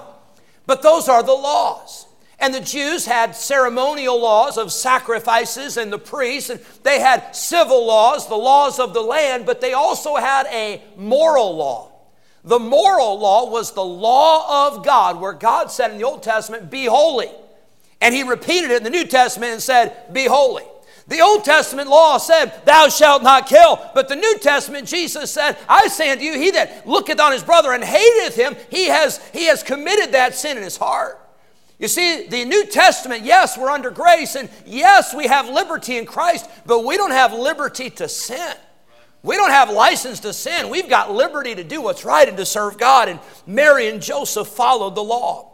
But 0.67 0.83
those 0.83 1.09
are 1.09 1.23
the 1.23 1.33
laws. 1.33 2.07
And 2.39 2.55
the 2.55 2.61
Jews 2.61 3.05
had 3.05 3.37
ceremonial 3.37 4.19
laws 4.19 4.57
of 4.57 4.73
sacrifices 4.73 5.77
and 5.77 5.93
the 5.93 5.99
priests, 5.99 6.49
and 6.49 6.61
they 6.83 6.99
had 6.99 7.37
civil 7.37 7.87
laws, 7.87 8.29
the 8.29 8.35
laws 8.37 8.79
of 8.79 8.95
the 8.95 9.03
land, 9.03 9.45
but 9.45 9.61
they 9.61 9.75
also 9.75 10.17
had 10.17 10.47
a 10.47 10.83
moral 10.97 11.55
law. 11.55 11.93
The 12.43 12.59
moral 12.59 13.19
law 13.19 13.51
was 13.51 13.73
the 13.73 13.85
law 13.85 14.69
of 14.69 14.85
God, 14.85 15.21
where 15.21 15.35
God 15.35 15.71
said 15.71 15.91
in 15.91 15.99
the 15.99 16.05
Old 16.05 16.23
Testament, 16.23 16.71
Be 16.71 16.87
holy. 16.87 17.31
And 18.01 18.15
he 18.15 18.23
repeated 18.23 18.71
it 18.71 18.79
in 18.79 18.85
the 18.85 18.91
New 18.91 19.05
Testament 19.05 19.53
and 19.53 19.63
said, 19.63 20.13
Be 20.13 20.25
holy. 20.25 20.65
The 21.11 21.21
Old 21.21 21.45
Testament 21.45 21.91
law 21.91 22.19
said, 22.19 22.65
Thou 22.65 22.89
shalt 22.89 23.25
not 23.25 23.49
kill. 23.49 23.85
But 23.95 24.09
the 24.09 24.15
New 24.15 24.39
Testament, 24.39 24.87
Jesus 24.87 25.33
said, 25.33 25.59
I 25.69 25.89
say 25.89 26.11
unto 26.11 26.23
you, 26.23 26.39
he 26.39 26.53
that 26.53 26.87
looketh 26.87 27.19
on 27.19 27.33
his 27.33 27.43
brother 27.43 27.73
and 27.73 27.83
hateth 27.83 28.37
him, 28.37 28.55
he 28.71 28.87
has, 28.87 29.21
he 29.33 29.47
has 29.47 29.65
committed 29.65 30.13
that 30.13 30.37
sin 30.37 30.57
in 30.57 30.63
his 30.63 30.77
heart. 30.77 31.21
You 31.81 31.89
see, 31.89 32.29
the 32.29 32.45
New 32.45 32.65
Testament, 32.67 33.25
yes, 33.25 33.59
we're 33.59 33.71
under 33.71 33.91
grace, 33.91 34.37
and 34.37 34.49
yes, 34.65 35.13
we 35.13 35.27
have 35.27 35.49
liberty 35.49 35.99
in 35.99 36.07
Christ, 36.07 36.49
but 36.65 36.85
we 36.85 36.97
don't 36.97 37.11
have 37.11 37.33
liberty 37.33 37.91
to 37.91 38.09
sin. 38.09 38.55
We 39.25 39.35
don't 39.35 39.51
have 39.51 39.69
license 39.69 40.21
to 40.21 40.33
sin. 40.33 40.71
We've 40.71 40.89
got 40.89 41.13
liberty 41.13 41.57
to 41.57 41.65
do 41.65 41.83
what's 41.83 42.05
right 42.05 42.29
and 42.29 42.37
to 42.37 42.47
serve 42.47 42.79
God. 42.79 43.09
And 43.09 43.19
Mary 43.49 43.89
and 43.89 44.01
Joseph 44.01 44.47
followed 44.47 44.95
the 44.95 45.03
law. 45.03 45.50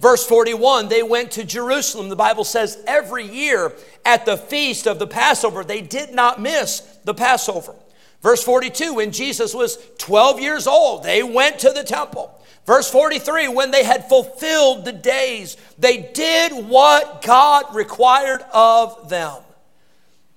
Verse 0.00 0.26
41, 0.26 0.88
they 0.88 1.02
went 1.02 1.32
to 1.32 1.44
Jerusalem. 1.44 2.08
The 2.08 2.16
Bible 2.16 2.44
says 2.44 2.82
every 2.86 3.24
year 3.24 3.72
at 4.04 4.26
the 4.26 4.36
feast 4.36 4.86
of 4.86 4.98
the 4.98 5.06
Passover, 5.06 5.64
they 5.64 5.80
did 5.80 6.12
not 6.12 6.40
miss 6.40 6.80
the 7.04 7.14
Passover. 7.14 7.74
Verse 8.20 8.42
42, 8.42 8.94
when 8.94 9.10
Jesus 9.12 9.54
was 9.54 9.78
12 9.98 10.40
years 10.40 10.66
old, 10.66 11.02
they 11.02 11.22
went 11.22 11.58
to 11.60 11.70
the 11.70 11.84
temple. 11.84 12.32
Verse 12.66 12.90
43, 12.90 13.48
when 13.48 13.70
they 13.70 13.84
had 13.84 14.08
fulfilled 14.08 14.84
the 14.84 14.92
days, 14.92 15.56
they 15.78 16.10
did 16.12 16.52
what 16.66 17.22
God 17.22 17.74
required 17.74 18.42
of 18.52 19.08
them. 19.08 19.36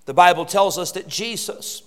The 0.05 0.13
Bible 0.13 0.45
tells 0.45 0.77
us 0.77 0.91
that 0.93 1.07
Jesus 1.07 1.81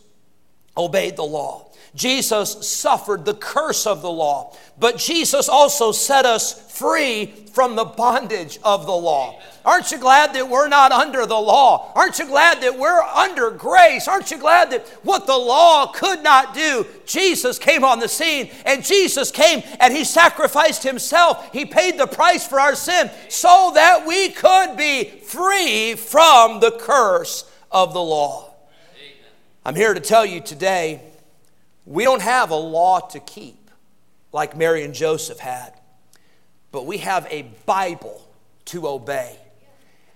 obeyed 0.76 1.16
the 1.16 1.22
law. 1.22 1.71
Jesus 1.94 2.66
suffered 2.66 3.26
the 3.26 3.34
curse 3.34 3.86
of 3.86 4.00
the 4.00 4.10
law, 4.10 4.56
but 4.78 4.96
Jesus 4.96 5.46
also 5.46 5.92
set 5.92 6.24
us 6.24 6.70
free 6.72 7.26
from 7.52 7.76
the 7.76 7.84
bondage 7.84 8.58
of 8.64 8.86
the 8.86 8.92
law. 8.92 9.38
Aren't 9.62 9.92
you 9.92 9.98
glad 9.98 10.32
that 10.32 10.48
we're 10.48 10.68
not 10.68 10.90
under 10.90 11.26
the 11.26 11.38
law? 11.38 11.92
Aren't 11.94 12.18
you 12.18 12.26
glad 12.26 12.62
that 12.62 12.78
we're 12.78 13.02
under 13.02 13.50
grace? 13.50 14.08
Aren't 14.08 14.30
you 14.30 14.38
glad 14.38 14.70
that 14.70 14.88
what 15.02 15.26
the 15.26 15.36
law 15.36 15.92
could 15.92 16.22
not 16.22 16.54
do, 16.54 16.86
Jesus 17.04 17.58
came 17.58 17.84
on 17.84 18.00
the 18.00 18.08
scene 18.08 18.50
and 18.64 18.82
Jesus 18.82 19.30
came 19.30 19.62
and 19.78 19.94
he 19.94 20.04
sacrificed 20.04 20.82
himself. 20.82 21.52
He 21.52 21.66
paid 21.66 21.98
the 21.98 22.06
price 22.06 22.46
for 22.46 22.58
our 22.58 22.74
sin 22.74 23.10
so 23.28 23.72
that 23.74 24.06
we 24.06 24.30
could 24.30 24.78
be 24.78 25.04
free 25.04 25.94
from 25.94 26.60
the 26.60 26.72
curse 26.72 27.44
of 27.70 27.92
the 27.92 28.02
law. 28.02 28.54
I'm 29.64 29.76
here 29.76 29.92
to 29.92 30.00
tell 30.00 30.24
you 30.24 30.40
today 30.40 31.11
we 31.84 32.04
don't 32.04 32.22
have 32.22 32.50
a 32.50 32.56
law 32.56 33.00
to 33.00 33.20
keep 33.20 33.70
like 34.32 34.56
Mary 34.56 34.84
and 34.84 34.94
Joseph 34.94 35.38
had, 35.38 35.72
but 36.70 36.86
we 36.86 36.98
have 36.98 37.26
a 37.30 37.42
Bible 37.66 38.26
to 38.66 38.88
obey. 38.88 39.36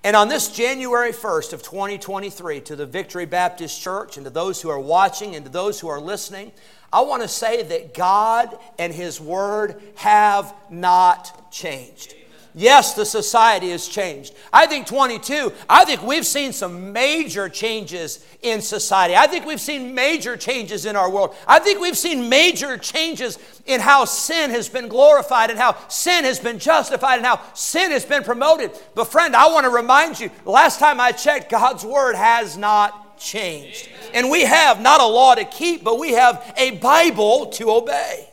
And 0.04 0.14
on 0.14 0.28
this 0.28 0.48
January 0.52 1.12
1st 1.12 1.52
of 1.52 1.62
2023, 1.62 2.60
to 2.60 2.76
the 2.76 2.86
Victory 2.86 3.26
Baptist 3.26 3.82
Church 3.82 4.16
and 4.16 4.24
to 4.24 4.30
those 4.30 4.62
who 4.62 4.70
are 4.70 4.78
watching 4.78 5.34
and 5.34 5.44
to 5.44 5.50
those 5.50 5.80
who 5.80 5.88
are 5.88 6.00
listening, 6.00 6.52
I 6.92 7.00
want 7.00 7.22
to 7.22 7.28
say 7.28 7.64
that 7.64 7.92
God 7.92 8.56
and 8.78 8.94
His 8.94 9.20
Word 9.20 9.82
have 9.96 10.54
not 10.70 11.50
changed. 11.50 12.14
Yes, 12.58 12.94
the 12.94 13.04
society 13.04 13.68
has 13.68 13.86
changed. 13.86 14.34
I 14.50 14.64
think 14.64 14.86
22, 14.86 15.52
I 15.68 15.84
think 15.84 16.02
we've 16.02 16.24
seen 16.24 16.54
some 16.54 16.90
major 16.90 17.50
changes 17.50 18.26
in 18.40 18.62
society. 18.62 19.14
I 19.14 19.26
think 19.26 19.44
we've 19.44 19.60
seen 19.60 19.94
major 19.94 20.38
changes 20.38 20.86
in 20.86 20.96
our 20.96 21.10
world. 21.10 21.34
I 21.46 21.58
think 21.58 21.80
we've 21.80 21.98
seen 21.98 22.30
major 22.30 22.78
changes 22.78 23.38
in 23.66 23.82
how 23.82 24.06
sin 24.06 24.48
has 24.52 24.70
been 24.70 24.88
glorified 24.88 25.50
and 25.50 25.58
how 25.58 25.76
sin 25.88 26.24
has 26.24 26.40
been 26.40 26.58
justified 26.58 27.18
and 27.18 27.26
how 27.26 27.42
sin 27.52 27.90
has 27.90 28.06
been 28.06 28.24
promoted. 28.24 28.70
But, 28.94 29.12
friend, 29.12 29.36
I 29.36 29.48
want 29.48 29.64
to 29.64 29.70
remind 29.70 30.18
you 30.18 30.30
last 30.46 30.80
time 30.80 30.98
I 30.98 31.12
checked, 31.12 31.50
God's 31.50 31.84
Word 31.84 32.16
has 32.16 32.56
not 32.56 33.18
changed. 33.18 33.90
And 34.14 34.30
we 34.30 34.44
have 34.44 34.80
not 34.80 35.02
a 35.02 35.06
law 35.06 35.34
to 35.34 35.44
keep, 35.44 35.84
but 35.84 35.98
we 35.98 36.12
have 36.12 36.54
a 36.56 36.70
Bible 36.78 37.48
to 37.48 37.70
obey. 37.70 38.30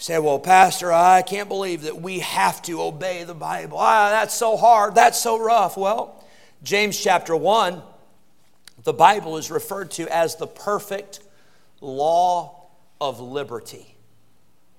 Say, 0.00 0.16
well, 0.20 0.38
Pastor, 0.38 0.92
I 0.92 1.22
can't 1.22 1.48
believe 1.48 1.82
that 1.82 2.00
we 2.00 2.20
have 2.20 2.62
to 2.62 2.80
obey 2.80 3.24
the 3.24 3.34
Bible. 3.34 3.78
Ah, 3.78 4.10
that's 4.10 4.32
so 4.32 4.56
hard. 4.56 4.94
That's 4.94 5.20
so 5.20 5.40
rough. 5.40 5.76
Well, 5.76 6.24
James 6.62 6.98
chapter 6.98 7.34
1, 7.34 7.82
the 8.84 8.92
Bible 8.92 9.36
is 9.38 9.50
referred 9.50 9.90
to 9.92 10.08
as 10.08 10.36
the 10.36 10.46
perfect 10.46 11.18
law 11.80 12.68
of 13.00 13.18
liberty. 13.18 13.96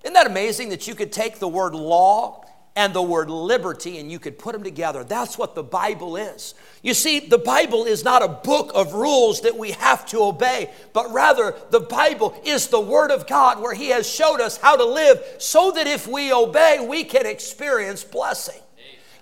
Isn't 0.03 0.13
that 0.13 0.25
amazing 0.25 0.69
that 0.69 0.87
you 0.87 0.95
could 0.95 1.11
take 1.11 1.39
the 1.39 1.49
word 1.49 1.75
law 1.75 2.45
and 2.79 2.93
the 2.93 3.01
word 3.01 3.29
liberty 3.29 3.97
and 3.97 4.09
you 4.09 4.19
could 4.19 4.39
put 4.39 4.53
them 4.53 4.63
together. 4.63 5.03
That's 5.03 5.37
what 5.37 5.53
the 5.53 5.63
Bible 5.63 6.15
is. 6.15 6.53
You 6.81 6.93
see, 6.93 7.19
the 7.19 7.37
Bible 7.37 7.83
is 7.83 8.05
not 8.05 8.23
a 8.23 8.29
book 8.29 8.71
of 8.73 8.93
rules 8.93 9.41
that 9.41 9.57
we 9.57 9.71
have 9.71 10.05
to 10.07 10.23
obey, 10.23 10.69
but 10.93 11.11
rather 11.11 11.53
the 11.71 11.81
Bible 11.81 12.41
is 12.45 12.67
the 12.67 12.79
Word 12.79 13.11
of 13.11 13.27
God 13.27 13.59
where 13.59 13.73
He 13.73 13.89
has 13.89 14.09
showed 14.09 14.39
us 14.39 14.55
how 14.55 14.77
to 14.77 14.85
live 14.85 15.21
so 15.39 15.71
that 15.71 15.87
if 15.87 16.07
we 16.07 16.31
obey, 16.31 16.79
we 16.79 17.03
can 17.03 17.25
experience 17.25 18.05
blessing. 18.05 18.61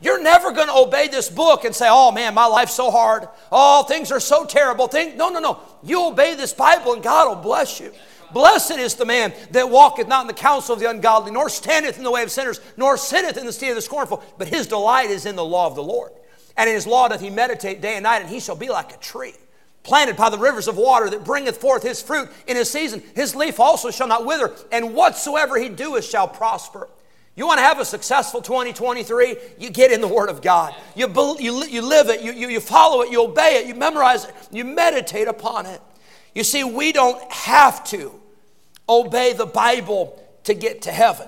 You're 0.02 0.22
never 0.22 0.52
going 0.52 0.68
to 0.68 0.76
obey 0.76 1.08
this 1.08 1.28
book 1.28 1.66
and 1.66 1.74
say, 1.74 1.88
oh 1.90 2.12
man, 2.12 2.36
my 2.36 2.46
life's 2.46 2.76
so 2.76 2.92
hard. 2.92 3.28
Oh, 3.52 3.82
things 3.86 4.12
are 4.12 4.20
so 4.20 4.46
terrible. 4.46 4.88
Things, 4.88 5.16
no, 5.18 5.30
no, 5.30 5.40
no. 5.40 5.60
You 5.82 6.06
obey 6.06 6.36
this 6.36 6.54
Bible 6.54 6.94
and 6.94 7.02
God 7.02 7.28
will 7.28 7.42
bless 7.42 7.80
you. 7.80 7.92
Blessed 8.34 8.78
is 8.78 8.96
the 8.96 9.06
man 9.06 9.34
that 9.52 9.70
walketh 9.70 10.08
not 10.08 10.22
in 10.22 10.28
the 10.28 10.34
counsel 10.34 10.74
of 10.74 10.80
the 10.80 10.90
ungodly, 10.90 11.32
nor 11.32 11.50
standeth 11.50 11.98
in 11.98 12.04
the 12.04 12.12
way 12.12 12.24
of 12.24 12.32
sinners, 12.32 12.60
nor 12.76 12.98
sitteth 12.98 13.38
in 13.38 13.46
the 13.46 13.54
seat 13.54 13.70
of 13.70 13.76
the 13.76 13.82
scornful, 13.82 14.24
but 14.38 14.48
his 14.48 14.68
delight 14.68 15.10
is 15.10 15.26
in 15.26 15.36
the 15.36 15.46
law 15.46 15.68
of 15.68 15.76
the 15.76 15.84
Lord. 15.84 16.12
And 16.56 16.70
in 16.70 16.76
his 16.76 16.88
law 16.88 17.08
doth 17.08 17.22
he 17.22 17.30
meditate 17.30 17.82
day 17.82 17.96
and 17.96 18.04
night, 18.04 18.22
and 18.22 18.30
he 18.30 18.40
shall 18.40 18.56
be 18.56 18.70
like 18.70 18.94
a 18.94 18.98
tree 18.98 19.34
planted 19.88 20.18
by 20.18 20.30
the 20.30 20.38
rivers 20.38 20.68
of 20.68 20.76
water 20.76 21.10
that 21.10 21.24
bringeth 21.24 21.58
forth 21.58 21.82
his 21.82 22.02
fruit 22.02 22.30
in 22.46 22.58
his 22.58 22.70
season. 22.70 23.02
His 23.16 23.36
leaf 23.36 23.58
also 23.58 23.90
shall 23.90 24.08
not 24.08 24.26
wither, 24.26 24.54
and 24.70 24.94
whatsoever 24.94 25.58
he 25.58 25.70
doeth 25.70 26.04
shall 26.04 26.28
prosper. 26.28 26.90
You 27.38 27.48
want 27.48 27.60
to 27.60 27.64
have 27.64 27.80
a 27.80 27.86
successful 27.86 28.42
2023? 28.42 29.38
You 29.60 29.70
get 29.70 29.92
in 29.92 30.02
the 30.02 30.08
Word 30.08 30.30
of 30.30 30.42
God. 30.42 30.76
You, 30.96 31.08
you, 31.40 31.64
you 31.66 31.82
live 31.82 32.10
it, 32.10 32.22
you, 32.22 32.34
you, 32.34 32.50
you 32.50 32.60
follow 32.60 33.02
it, 33.02 33.12
you 33.12 33.24
obey 33.24 33.62
it, 33.62 33.68
you 33.68 33.76
memorize 33.76 34.26
it, 34.26 34.34
you 34.52 34.66
meditate 34.66 35.28
upon 35.28 35.68
it. 35.68 35.80
You 36.38 36.44
see, 36.44 36.64
we 36.64 36.92
don't 36.92 37.20
have 37.32 37.84
to 37.86 38.14
obey 38.88 39.34
the 39.34 39.48
Bible 39.48 40.24
to 40.44 40.54
get 40.54 40.84
to 40.84 40.92
heaven. 40.92 41.28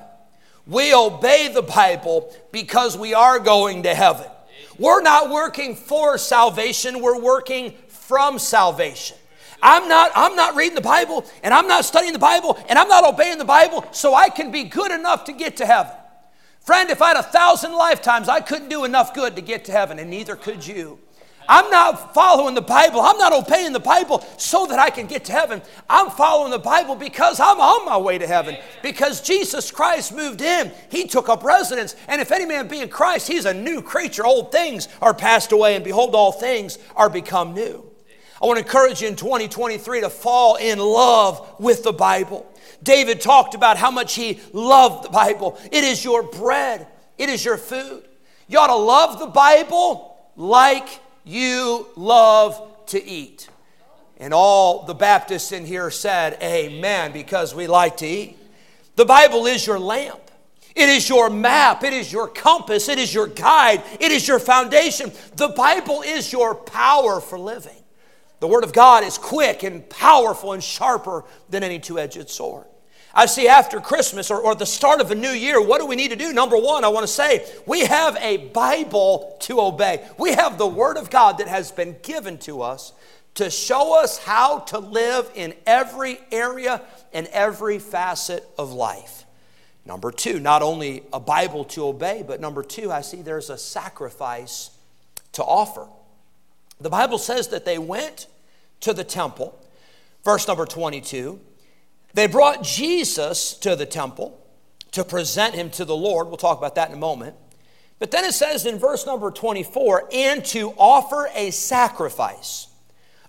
We 0.68 0.94
obey 0.94 1.48
the 1.52 1.64
Bible 1.64 2.32
because 2.52 2.96
we 2.96 3.16
are 3.16 3.40
going 3.40 3.82
to 3.84 3.96
heaven. 3.96 4.28
We're 4.78 5.02
not 5.02 5.32
working 5.32 5.76
for 5.76 6.20
salvation, 6.20 7.02
we're 7.02 7.20
working 7.20 7.74
from 7.88 8.38
salvation. 8.38 9.18
I'm 9.64 9.90
not, 9.90 10.12
I'm 10.14 10.36
not 10.36 10.56
reading 10.56 10.76
the 10.76 10.82
Bible 10.82 11.26
and 11.42 11.56
I'm 11.56 11.68
not 11.68 11.86
studying 11.86 12.14
the 12.14 12.20
Bible 12.20 12.64
and 12.70 12.78
I'm 12.78 12.88
not 12.88 13.04
obeying 13.04 13.40
the 13.40 13.46
Bible 13.46 13.88
so 13.92 14.14
I 14.14 14.30
can 14.30 14.52
be 14.52 14.66
good 14.66 14.92
enough 14.92 15.24
to 15.24 15.34
get 15.34 15.58
to 15.58 15.66
heaven. 15.66 15.94
Friend, 16.60 16.88
if 16.92 17.02
I 17.02 17.08
had 17.08 17.18
a 17.18 17.24
thousand 17.24 17.74
lifetimes, 17.74 18.30
I 18.30 18.42
couldn't 18.42 18.70
do 18.70 18.86
enough 18.86 19.16
good 19.16 19.36
to 19.38 19.42
get 19.42 19.66
to 19.66 19.72
heaven, 19.72 19.98
and 19.98 20.12
neither 20.12 20.36
could 20.36 20.68
you. 20.68 21.00
I'm 21.50 21.72
not 21.72 22.14
following 22.14 22.54
the 22.54 22.62
Bible. 22.62 23.02
I'm 23.02 23.18
not 23.18 23.34
obeying 23.34 23.74
the 23.74 23.80
Bible 23.80 24.24
so 24.38 24.68
that 24.68 24.78
I 24.78 24.92
can 24.92 25.08
get 25.08 25.26
to 25.26 25.32
heaven. 25.32 25.64
I'm 25.90 26.12
following 26.12 26.52
the 26.52 26.60
Bible 26.60 26.94
because 26.94 27.40
I'm 27.40 27.60
on 27.60 27.86
my 27.88 27.98
way 27.98 28.20
to 28.20 28.28
heaven. 28.28 28.56
Because 28.84 29.20
Jesus 29.20 29.72
Christ 29.72 30.14
moved 30.14 30.42
in, 30.42 30.72
He 30.92 31.08
took 31.08 31.28
up 31.28 31.44
residence. 31.44 31.96
And 32.08 32.22
if 32.22 32.32
any 32.32 32.46
man 32.46 32.68
be 32.68 32.82
in 32.82 32.90
Christ, 32.90 33.28
he's 33.28 33.46
a 33.46 33.54
new 33.54 33.82
creature. 33.82 34.28
Old 34.28 34.52
things 34.52 34.88
are 35.02 35.16
passed 35.16 35.52
away, 35.52 35.74
and 35.74 35.84
behold, 35.84 36.14
all 36.14 36.32
things 36.32 36.78
are 36.96 37.10
become 37.10 37.56
new. 37.56 37.84
I 38.40 38.46
want 38.46 38.60
to 38.60 38.64
encourage 38.64 39.02
you 39.02 39.08
in 39.08 39.16
2023 39.16 40.02
to 40.02 40.10
fall 40.12 40.56
in 40.58 40.78
love 40.78 41.56
with 41.60 41.84
the 41.84 41.92
Bible. 41.92 42.46
David 42.84 43.22
talked 43.22 43.56
about 43.56 43.78
how 43.78 43.90
much 43.90 44.14
he 44.14 44.40
loved 44.54 45.06
the 45.06 45.10
Bible. 45.10 45.58
It 45.72 45.84
is 45.84 46.06
your 46.06 46.22
bread, 46.22 46.86
it 47.18 47.28
is 47.28 47.44
your 47.44 47.58
food. 47.58 48.08
You 48.48 48.60
ought 48.60 48.68
to 48.68 48.76
love 48.76 49.18
the 49.18 49.28
Bible 49.28 50.16
like 50.36 50.88
you 51.30 51.88
love 51.96 52.62
to 52.88 53.04
eat. 53.04 53.48
And 54.18 54.34
all 54.34 54.84
the 54.84 54.94
Baptists 54.94 55.52
in 55.52 55.66
here 55.66 55.92
said, 55.92 56.38
Amen, 56.42 57.12
because 57.12 57.56
we 57.56 57.68
like 57.68 57.98
to 57.98 58.08
eat. 58.08 58.38
The 58.96 59.06
Bible 59.06 59.46
is 59.46 59.66
your 59.66 59.80
lamp. 59.80 60.20
It 60.76 60.90
is 60.90 61.08
your 61.08 61.30
map. 61.30 61.84
It 61.84 61.94
is 61.94 62.12
your 62.12 62.28
compass. 62.28 62.90
It 62.90 63.00
is 63.00 63.14
your 63.14 63.28
guide. 63.28 63.84
It 64.00 64.12
is 64.12 64.28
your 64.28 64.40
foundation. 64.40 65.12
The 65.36 65.50
Bible 65.50 66.02
is 66.02 66.32
your 66.32 66.56
power 66.56 67.22
for 67.22 67.40
living. 67.40 67.76
The 68.40 68.48
Word 68.48 68.64
of 68.64 68.74
God 68.74 69.04
is 69.04 69.18
quick 69.18 69.64
and 69.64 69.90
powerful 69.90 70.54
and 70.54 70.64
sharper 70.64 71.26
than 71.50 71.64
any 71.64 71.80
two 71.80 72.00
edged 72.00 72.30
sword. 72.30 72.66
I 73.20 73.26
see 73.26 73.50
after 73.50 73.82
Christmas 73.82 74.32
or, 74.32 74.40
or 74.40 74.56
the 74.56 74.66
start 74.66 75.02
of 75.02 75.12
a 75.12 75.16
new 75.16 75.32
year, 75.32 75.62
what 75.62 75.82
do 75.82 75.86
we 75.86 75.98
need 75.98 76.12
to 76.12 76.16
do? 76.16 76.32
Number 76.32 76.56
one, 76.56 76.86
I 76.86 76.88
want 76.88 77.04
to 77.04 77.12
say 77.12 77.46
we 77.66 77.82
have 77.82 78.16
a 78.16 78.38
Bible 78.38 79.36
to 79.42 79.60
obey. 79.60 80.08
We 80.18 80.32
have 80.32 80.58
the 80.58 80.66
Word 80.66 80.96
of 80.96 81.10
God 81.10 81.40
that 81.40 81.50
has 81.50 81.70
been 81.70 81.98
given 82.02 82.38
to 82.38 82.62
us 82.62 82.94
to 83.34 83.50
show 83.50 84.02
us 84.02 84.20
how 84.20 84.60
to 84.60 84.80
live 84.80 85.30
in 85.36 85.54
every 85.66 86.18
area 86.32 86.82
and 87.12 87.28
every 87.34 87.78
facet 87.78 88.48
of 88.58 88.72
life. 88.72 89.26
Number 89.86 90.12
two, 90.12 90.40
not 90.40 90.62
only 90.62 91.04
a 91.12 91.20
Bible 91.20 91.66
to 91.66 91.88
obey, 91.88 92.24
but 92.26 92.40
number 92.40 92.64
two, 92.64 92.90
I 92.90 93.02
see 93.02 93.22
there's 93.22 93.50
a 93.50 93.58
sacrifice 93.58 94.72
to 95.34 95.44
offer. 95.44 95.88
The 96.80 96.90
Bible 96.90 97.18
says 97.18 97.50
that 97.50 97.66
they 97.66 97.80
went 97.80 98.28
to 98.80 98.94
the 98.94 99.04
temple, 99.04 99.60
verse 100.24 100.48
number 100.48 100.66
22 100.66 101.42
they 102.14 102.28
brought 102.28 102.64
Jesus 102.64 103.54
to 103.56 103.76
the 103.76 103.86
temple 103.86 104.40
to 104.92 105.04
present 105.04 105.56
him 105.56 105.70
to 105.72 105.86
the 105.86 105.96
Lord. 105.96 106.28
We'll 106.28 106.38
talk 106.38 106.58
about 106.58 106.76
that 106.76 106.90
in 106.90 106.96
a 106.96 107.00
moment. 107.00 107.36
But 108.00 108.12
then 108.12 108.24
it 108.24 108.34
says 108.34 108.66
in 108.66 108.80
verse 108.80 109.06
number 109.06 109.30
24, 109.30 110.10
and 110.12 110.44
to 110.46 110.72
offer 110.78 111.30
a 111.36 111.52
sacrifice 111.52 112.68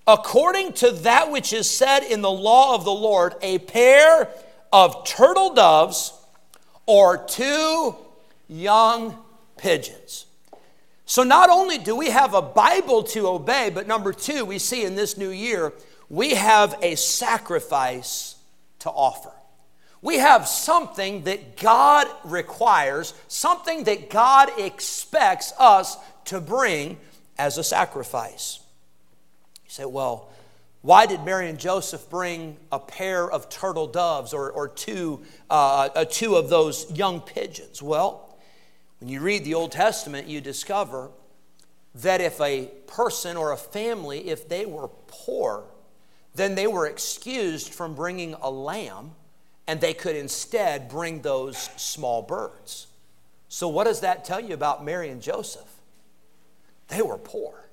according 0.07 0.73
to 0.73 0.91
that 0.91 1.31
which 1.31 1.53
is 1.53 1.69
said 1.69 2.01
in 2.01 2.21
the 2.21 2.31
law 2.31 2.75
of 2.75 2.85
the 2.85 2.93
Lord, 2.93 3.35
a 3.43 3.59
pair 3.59 4.29
of 4.73 5.05
turtle 5.05 5.55
doves 5.55 6.13
or 6.87 7.19
two 7.19 7.95
young 8.49 9.17
pigeons. 9.57 10.27
So 11.07 11.23
not 11.23 11.51
only 11.51 11.79
do 11.79 11.97
we 11.97 12.11
have 12.11 12.35
a 12.35 12.43
Bible 12.43 13.03
to 13.05 13.29
obey, 13.29 13.71
but 13.73 13.87
number 13.87 14.13
two, 14.13 14.45
we 14.45 14.59
see 14.59 14.85
in 14.85 14.95
this 14.95 15.17
new 15.17 15.31
year, 15.31 15.73
we 16.09 16.35
have 16.35 16.77
a 16.83 16.95
sacrifice 16.97 18.30
to 18.81 18.91
offer. 18.91 19.33
We 20.03 20.17
have 20.17 20.49
something 20.49 21.25
that 21.25 21.57
God 21.57 22.07
requires, 22.25 23.15
something 23.29 23.85
that 23.85 24.11
God 24.11 24.51
expects 24.59 25.53
us 25.59 25.97
to 26.27 26.41
bring 26.41 26.99
as 27.39 27.59
a 27.59 27.65
sacrifice. 27.65 28.61
You 29.65 29.71
say, 29.71 29.85
well, 29.85 30.31
Why 30.83 31.05
did 31.05 31.25
Mary 31.25 31.51
and 31.51 31.59
Joseph 31.59 32.09
bring 32.09 32.57
a 32.73 32.79
pair 32.79 33.31
of 33.31 33.51
turtle 33.51 33.87
doves 33.87 34.33
or, 34.33 34.51
or 34.51 34.69
two, 34.69 35.23
uh, 35.51 35.91
uh, 35.95 36.05
two 36.07 36.37
of 36.37 36.49
those 36.49 36.91
young 36.91 37.21
pigeons? 37.21 37.83
Well, 37.83 38.39
when 38.99 39.11
you 39.11 39.21
read 39.21 39.45
the 39.45 39.55
Old 39.55 39.73
Testament, 39.73 40.27
you 40.27 40.41
discover 40.41 41.11
that 41.97 42.21
if 42.21 42.41
a 42.41 42.71
person 42.87 43.37
or 43.37 43.53
a 43.53 43.57
family, 43.57 44.29
if 44.29 44.49
they 44.49 44.65
were 44.65 44.89
poor, 45.07 45.65
then 46.35 46.55
they 46.55 46.67
were 46.67 46.87
excused 46.87 47.73
from 47.73 47.95
bringing 47.95 48.35
a 48.41 48.51
lamb 48.51 49.13
and 49.67 49.81
they 49.81 49.95
could 49.95 50.17
instead 50.17 50.89
bring 50.89 51.23
those 51.23 51.57
small 51.77 52.23
birds. 52.23 52.87
So, 53.49 53.69
what 53.69 53.85
does 53.85 54.01
that 54.01 54.25
tell 54.25 54.41
you 54.41 54.55
about 54.55 54.85
Mary 54.85 55.11
and 55.11 55.21
Joseph? 55.21 55.81
They 56.89 57.03
were 57.03 57.19
poor, 57.19 57.69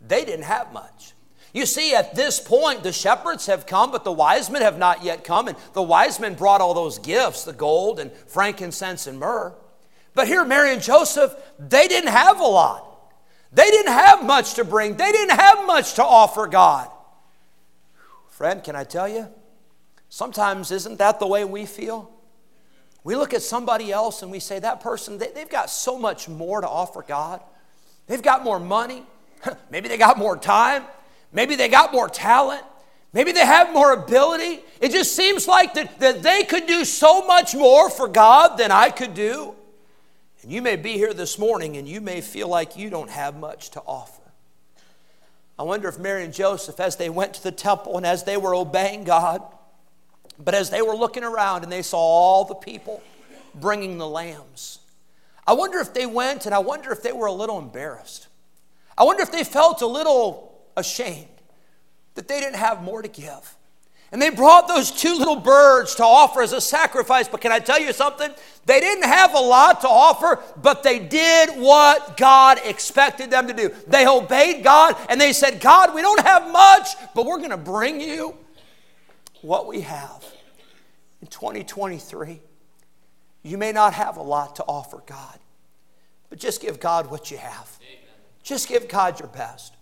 they 0.00 0.24
didn't 0.24 0.44
have 0.44 0.72
much. 0.72 1.12
You 1.52 1.66
see, 1.66 1.94
at 1.94 2.14
this 2.14 2.38
point, 2.38 2.84
the 2.84 2.92
shepherds 2.92 3.46
have 3.46 3.66
come, 3.66 3.90
but 3.90 4.04
the 4.04 4.12
wise 4.12 4.48
men 4.50 4.62
have 4.62 4.78
not 4.78 5.02
yet 5.02 5.24
come. 5.24 5.48
And 5.48 5.58
the 5.72 5.82
wise 5.82 6.20
men 6.20 6.34
brought 6.34 6.60
all 6.60 6.74
those 6.74 6.98
gifts 6.98 7.44
the 7.44 7.52
gold 7.52 7.98
and 7.98 8.12
frankincense 8.28 9.08
and 9.08 9.18
myrrh. 9.18 9.52
But 10.14 10.28
here, 10.28 10.44
Mary 10.44 10.72
and 10.72 10.82
Joseph, 10.82 11.34
they 11.58 11.88
didn't 11.88 12.10
have 12.10 12.38
a 12.38 12.44
lot. 12.44 12.86
They 13.52 13.68
didn't 13.68 13.92
have 13.92 14.24
much 14.24 14.54
to 14.54 14.64
bring, 14.64 14.96
they 14.96 15.10
didn't 15.10 15.38
have 15.38 15.66
much 15.66 15.94
to 15.94 16.04
offer 16.04 16.46
God. 16.46 16.88
Friend, 18.40 18.64
can 18.64 18.74
I 18.74 18.84
tell 18.84 19.06
you? 19.06 19.28
Sometimes 20.08 20.70
isn't 20.70 20.96
that 20.96 21.20
the 21.20 21.26
way 21.26 21.44
we 21.44 21.66
feel? 21.66 22.10
We 23.04 23.14
look 23.14 23.34
at 23.34 23.42
somebody 23.42 23.92
else 23.92 24.22
and 24.22 24.30
we 24.30 24.40
say, 24.40 24.58
that 24.60 24.80
person, 24.80 25.18
they, 25.18 25.30
have 25.36 25.50
got 25.50 25.68
so 25.68 25.98
much 25.98 26.26
more 26.26 26.62
to 26.62 26.66
offer 26.66 27.02
God. 27.02 27.42
They've 28.06 28.22
got 28.22 28.42
more 28.42 28.58
money. 28.58 29.04
Maybe 29.70 29.88
they 29.90 29.98
got 29.98 30.16
more 30.16 30.38
time. 30.38 30.84
Maybe 31.34 31.54
they 31.54 31.68
got 31.68 31.92
more 31.92 32.08
talent. 32.08 32.62
Maybe 33.12 33.32
they 33.32 33.44
have 33.44 33.74
more 33.74 33.92
ability. 33.92 34.60
It 34.80 34.92
just 34.92 35.14
seems 35.14 35.46
like 35.46 35.74
that, 35.74 36.00
that 36.00 36.22
they 36.22 36.44
could 36.44 36.66
do 36.66 36.86
so 36.86 37.26
much 37.26 37.54
more 37.54 37.90
for 37.90 38.08
God 38.08 38.56
than 38.56 38.70
I 38.70 38.88
could 38.88 39.12
do. 39.12 39.54
And 40.40 40.50
you 40.50 40.62
may 40.62 40.76
be 40.76 40.92
here 40.92 41.12
this 41.12 41.38
morning 41.38 41.76
and 41.76 41.86
you 41.86 42.00
may 42.00 42.22
feel 42.22 42.48
like 42.48 42.74
you 42.74 42.88
don't 42.88 43.10
have 43.10 43.36
much 43.36 43.68
to 43.72 43.82
offer. 43.82 44.19
I 45.60 45.62
wonder 45.62 45.88
if 45.88 45.98
Mary 45.98 46.24
and 46.24 46.32
Joseph, 46.32 46.80
as 46.80 46.96
they 46.96 47.10
went 47.10 47.34
to 47.34 47.42
the 47.42 47.52
temple 47.52 47.98
and 47.98 48.06
as 48.06 48.24
they 48.24 48.38
were 48.38 48.54
obeying 48.54 49.04
God, 49.04 49.42
but 50.38 50.54
as 50.54 50.70
they 50.70 50.80
were 50.80 50.96
looking 50.96 51.22
around 51.22 51.64
and 51.64 51.70
they 51.70 51.82
saw 51.82 51.98
all 51.98 52.46
the 52.46 52.54
people 52.54 53.02
bringing 53.54 53.98
the 53.98 54.08
lambs, 54.08 54.78
I 55.46 55.52
wonder 55.52 55.78
if 55.78 55.92
they 55.92 56.06
went 56.06 56.46
and 56.46 56.54
I 56.54 56.60
wonder 56.60 56.90
if 56.92 57.02
they 57.02 57.12
were 57.12 57.26
a 57.26 57.32
little 57.32 57.58
embarrassed. 57.58 58.28
I 58.96 59.04
wonder 59.04 59.22
if 59.22 59.30
they 59.30 59.44
felt 59.44 59.82
a 59.82 59.86
little 59.86 60.62
ashamed 60.78 61.28
that 62.14 62.26
they 62.26 62.40
didn't 62.40 62.56
have 62.56 62.82
more 62.82 63.02
to 63.02 63.08
give. 63.08 63.54
And 64.12 64.20
they 64.20 64.30
brought 64.30 64.66
those 64.66 64.90
two 64.90 65.14
little 65.14 65.36
birds 65.36 65.94
to 65.96 66.04
offer 66.04 66.42
as 66.42 66.52
a 66.52 66.60
sacrifice. 66.60 67.28
But 67.28 67.40
can 67.40 67.52
I 67.52 67.60
tell 67.60 67.80
you 67.80 67.92
something? 67.92 68.30
They 68.66 68.80
didn't 68.80 69.04
have 69.04 69.34
a 69.34 69.40
lot 69.40 69.82
to 69.82 69.88
offer, 69.88 70.40
but 70.60 70.82
they 70.82 70.98
did 70.98 71.50
what 71.50 72.16
God 72.16 72.60
expected 72.64 73.30
them 73.30 73.46
to 73.46 73.52
do. 73.52 73.72
They 73.86 74.08
obeyed 74.08 74.64
God 74.64 74.96
and 75.08 75.20
they 75.20 75.32
said, 75.32 75.60
God, 75.60 75.94
we 75.94 76.02
don't 76.02 76.20
have 76.26 76.50
much, 76.50 76.88
but 77.14 77.24
we're 77.24 77.38
going 77.38 77.50
to 77.50 77.56
bring 77.56 78.00
you 78.00 78.36
what 79.42 79.68
we 79.68 79.82
have. 79.82 80.24
In 81.22 81.28
2023, 81.28 82.40
you 83.42 83.58
may 83.58 83.72
not 83.72 83.94
have 83.94 84.16
a 84.16 84.22
lot 84.22 84.56
to 84.56 84.64
offer 84.64 85.02
God, 85.06 85.38
but 86.28 86.38
just 86.38 86.60
give 86.60 86.80
God 86.80 87.10
what 87.10 87.30
you 87.30 87.36
have. 87.36 87.78
Just 88.42 88.68
give 88.68 88.88
God 88.88 89.20
your 89.20 89.28
best. 89.28 89.74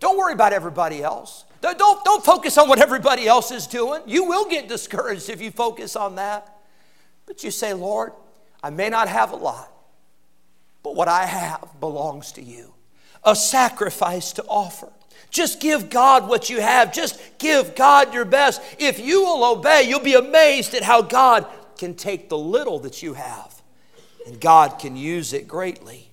Don't 0.00 0.18
worry 0.18 0.32
about 0.32 0.52
everybody 0.52 1.02
else. 1.02 1.44
Don't, 1.74 2.04
don't 2.04 2.24
focus 2.24 2.58
on 2.58 2.68
what 2.68 2.80
everybody 2.80 3.26
else 3.26 3.50
is 3.50 3.66
doing. 3.66 4.02
You 4.06 4.24
will 4.24 4.48
get 4.48 4.68
discouraged 4.68 5.28
if 5.28 5.40
you 5.40 5.50
focus 5.50 5.96
on 5.96 6.16
that. 6.16 6.58
But 7.26 7.42
you 7.42 7.50
say, 7.50 7.74
Lord, 7.74 8.12
I 8.62 8.70
may 8.70 8.88
not 8.88 9.08
have 9.08 9.32
a 9.32 9.36
lot, 9.36 9.72
but 10.82 10.94
what 10.94 11.08
I 11.08 11.26
have 11.26 11.80
belongs 11.80 12.32
to 12.32 12.42
you. 12.42 12.74
A 13.24 13.34
sacrifice 13.34 14.32
to 14.34 14.44
offer. 14.44 14.88
Just 15.30 15.60
give 15.60 15.90
God 15.90 16.28
what 16.28 16.48
you 16.48 16.60
have. 16.60 16.92
Just 16.92 17.20
give 17.38 17.74
God 17.74 18.14
your 18.14 18.24
best. 18.24 18.62
If 18.78 19.00
you 19.00 19.22
will 19.22 19.44
obey, 19.44 19.84
you'll 19.88 20.00
be 20.00 20.14
amazed 20.14 20.74
at 20.74 20.82
how 20.82 21.02
God 21.02 21.46
can 21.76 21.94
take 21.94 22.28
the 22.28 22.38
little 22.38 22.78
that 22.80 23.02
you 23.02 23.14
have 23.14 23.56
and 24.26 24.40
God 24.40 24.78
can 24.78 24.96
use 24.96 25.32
it 25.32 25.46
greatly. 25.46 26.10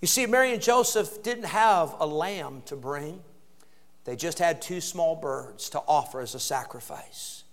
You 0.00 0.08
see, 0.08 0.26
Mary 0.26 0.52
and 0.52 0.62
Joseph 0.62 1.22
didn't 1.22 1.46
have 1.46 1.94
a 1.98 2.06
lamb 2.06 2.62
to 2.66 2.76
bring, 2.76 3.20
they 4.08 4.16
just 4.16 4.38
had 4.38 4.62
two 4.62 4.80
small 4.80 5.14
birds 5.14 5.68
to 5.68 5.82
offer 5.86 6.22
as 6.22 6.34
a 6.34 6.40
sacrifice. 6.40 7.44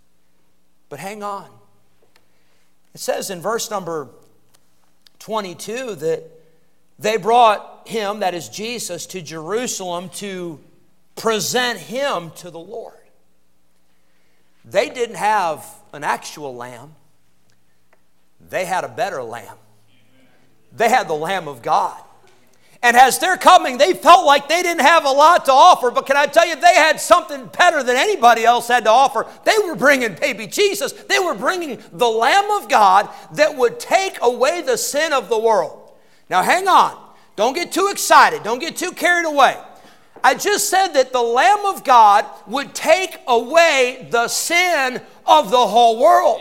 But 0.87 0.99
hang 0.99 1.21
on. 1.21 1.49
It 2.93 3.01
says 3.01 3.29
in 3.29 3.41
verse 3.41 3.69
number 3.69 4.07
22 5.19 5.95
that 5.95 6.23
they 6.97 7.17
brought 7.17 7.85
him, 7.85 8.21
that 8.21 8.33
is 8.33 8.47
Jesus, 8.47 9.05
to 9.07 9.21
Jerusalem 9.21 10.07
to 10.11 10.61
present 11.17 11.77
him 11.77 12.31
to 12.37 12.49
the 12.49 12.57
Lord. 12.57 12.93
They 14.63 14.89
didn't 14.89 15.17
have 15.17 15.65
an 15.91 16.05
actual 16.05 16.55
lamb, 16.55 16.95
they 18.39 18.63
had 18.63 18.85
a 18.85 18.89
better 18.89 19.21
lamb. 19.21 19.57
They 20.71 20.87
had 20.87 21.09
the 21.09 21.15
Lamb 21.15 21.49
of 21.49 21.61
God. 21.61 22.01
And 22.85 22.95
as 22.95 23.17
they're 23.17 23.35
coming, 23.35 23.79
they 23.79 23.95
felt 23.95 24.27
like 24.27 24.47
they 24.47 24.61
didn't 24.61 24.85
have 24.85 25.05
a 25.05 25.11
lot 25.11 25.45
to 25.45 25.51
offer. 25.51 25.89
But 25.89 26.05
can 26.05 26.17
I 26.17 26.27
tell 26.27 26.47
you, 26.47 26.55
they 26.55 26.75
had 26.75 27.01
something 27.01 27.47
better 27.47 27.81
than 27.81 27.95
anybody 27.95 28.45
else 28.45 28.67
had 28.67 28.83
to 28.83 28.91
offer. 28.91 29.25
They 29.43 29.57
were 29.65 29.73
bringing 29.75 30.13
baby 30.13 30.45
Jesus, 30.45 30.91
they 30.91 31.17
were 31.17 31.33
bringing 31.33 31.81
the 31.91 32.07
Lamb 32.07 32.51
of 32.51 32.69
God 32.69 33.09
that 33.33 33.55
would 33.57 33.79
take 33.79 34.19
away 34.21 34.61
the 34.61 34.77
sin 34.77 35.13
of 35.13 35.29
the 35.29 35.39
world. 35.39 35.93
Now, 36.29 36.43
hang 36.43 36.67
on. 36.67 36.95
Don't 37.35 37.53
get 37.53 37.71
too 37.71 37.89
excited, 37.91 38.43
don't 38.43 38.59
get 38.59 38.77
too 38.77 38.91
carried 38.91 39.25
away. 39.25 39.57
I 40.23 40.35
just 40.35 40.69
said 40.69 40.89
that 40.89 41.11
the 41.11 41.23
Lamb 41.23 41.65
of 41.65 41.83
God 41.83 42.27
would 42.45 42.75
take 42.75 43.17
away 43.27 44.07
the 44.11 44.27
sin 44.27 45.01
of 45.25 45.49
the 45.49 45.65
whole 45.65 45.99
world. 45.99 46.39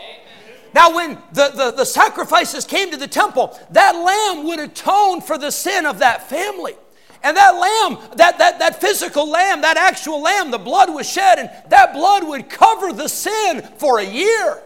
Now, 0.75 0.93
when 0.93 1.17
the, 1.31 1.51
the, 1.55 1.71
the, 1.71 1.85
sacrifices 1.85 2.65
came 2.65 2.91
to 2.91 2.97
the 2.97 3.07
temple, 3.07 3.57
that 3.71 3.93
lamb 3.93 4.45
would 4.45 4.59
atone 4.59 5.21
for 5.21 5.37
the 5.37 5.49
sin 5.49 5.85
of 5.85 5.99
that 5.99 6.29
family. 6.29 6.73
And 7.23 7.37
that 7.37 7.51
lamb, 7.51 8.17
that, 8.17 8.37
that, 8.39 8.59
that 8.59 8.81
physical 8.81 9.29
lamb, 9.29 9.61
that 9.61 9.77
actual 9.77 10.21
lamb, 10.21 10.51
the 10.51 10.57
blood 10.57 10.93
was 10.93 11.09
shed, 11.09 11.39
and 11.39 11.49
that 11.69 11.93
blood 11.93 12.27
would 12.27 12.49
cover 12.49 12.91
the 12.91 13.07
sin 13.07 13.61
for 13.77 13.99
a 13.99 14.03
year. 14.03 14.61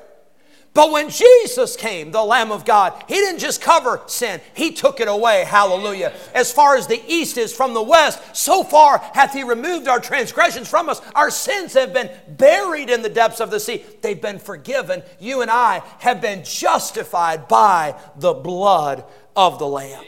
But 0.73 0.91
when 0.91 1.09
Jesus 1.09 1.75
came, 1.75 2.11
the 2.11 2.23
Lamb 2.23 2.51
of 2.51 2.63
God, 2.63 3.03
He 3.07 3.15
didn't 3.15 3.39
just 3.39 3.61
cover 3.61 4.01
sin, 4.05 4.39
He 4.53 4.71
took 4.71 4.99
it 4.99 5.07
away. 5.07 5.43
Hallelujah. 5.43 6.13
As 6.33 6.51
far 6.51 6.75
as 6.75 6.87
the 6.87 7.01
east 7.07 7.37
is 7.37 7.53
from 7.53 7.73
the 7.73 7.81
west, 7.81 8.35
so 8.35 8.63
far 8.63 8.99
hath 9.13 9.33
He 9.33 9.43
removed 9.43 9.87
our 9.87 9.99
transgressions 9.99 10.69
from 10.69 10.87
us. 10.87 11.01
Our 11.15 11.31
sins 11.31 11.73
have 11.73 11.91
been 11.93 12.09
buried 12.27 12.89
in 12.89 13.01
the 13.01 13.09
depths 13.09 13.39
of 13.39 13.51
the 13.51 13.59
sea, 13.59 13.83
they've 14.01 14.21
been 14.21 14.39
forgiven. 14.39 15.01
You 15.19 15.41
and 15.41 15.49
I 15.49 15.81
have 15.99 16.21
been 16.21 16.43
justified 16.43 17.47
by 17.47 17.99
the 18.17 18.33
blood 18.33 19.03
of 19.35 19.57
the 19.57 19.67
Lamb. 19.67 20.03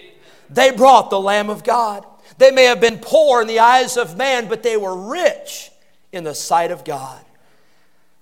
They 0.49 0.71
brought 0.71 1.09
the 1.09 1.19
Lamb 1.19 1.49
of 1.49 1.63
God. 1.63 2.05
They 2.37 2.51
may 2.51 2.65
have 2.65 2.81
been 2.81 2.99
poor 2.99 3.41
in 3.41 3.47
the 3.47 3.59
eyes 3.59 3.97
of 3.97 4.17
man, 4.17 4.47
but 4.47 4.63
they 4.63 4.77
were 4.77 4.95
rich 4.95 5.71
in 6.11 6.23
the 6.23 6.35
sight 6.35 6.71
of 6.71 6.83
God. 6.83 7.23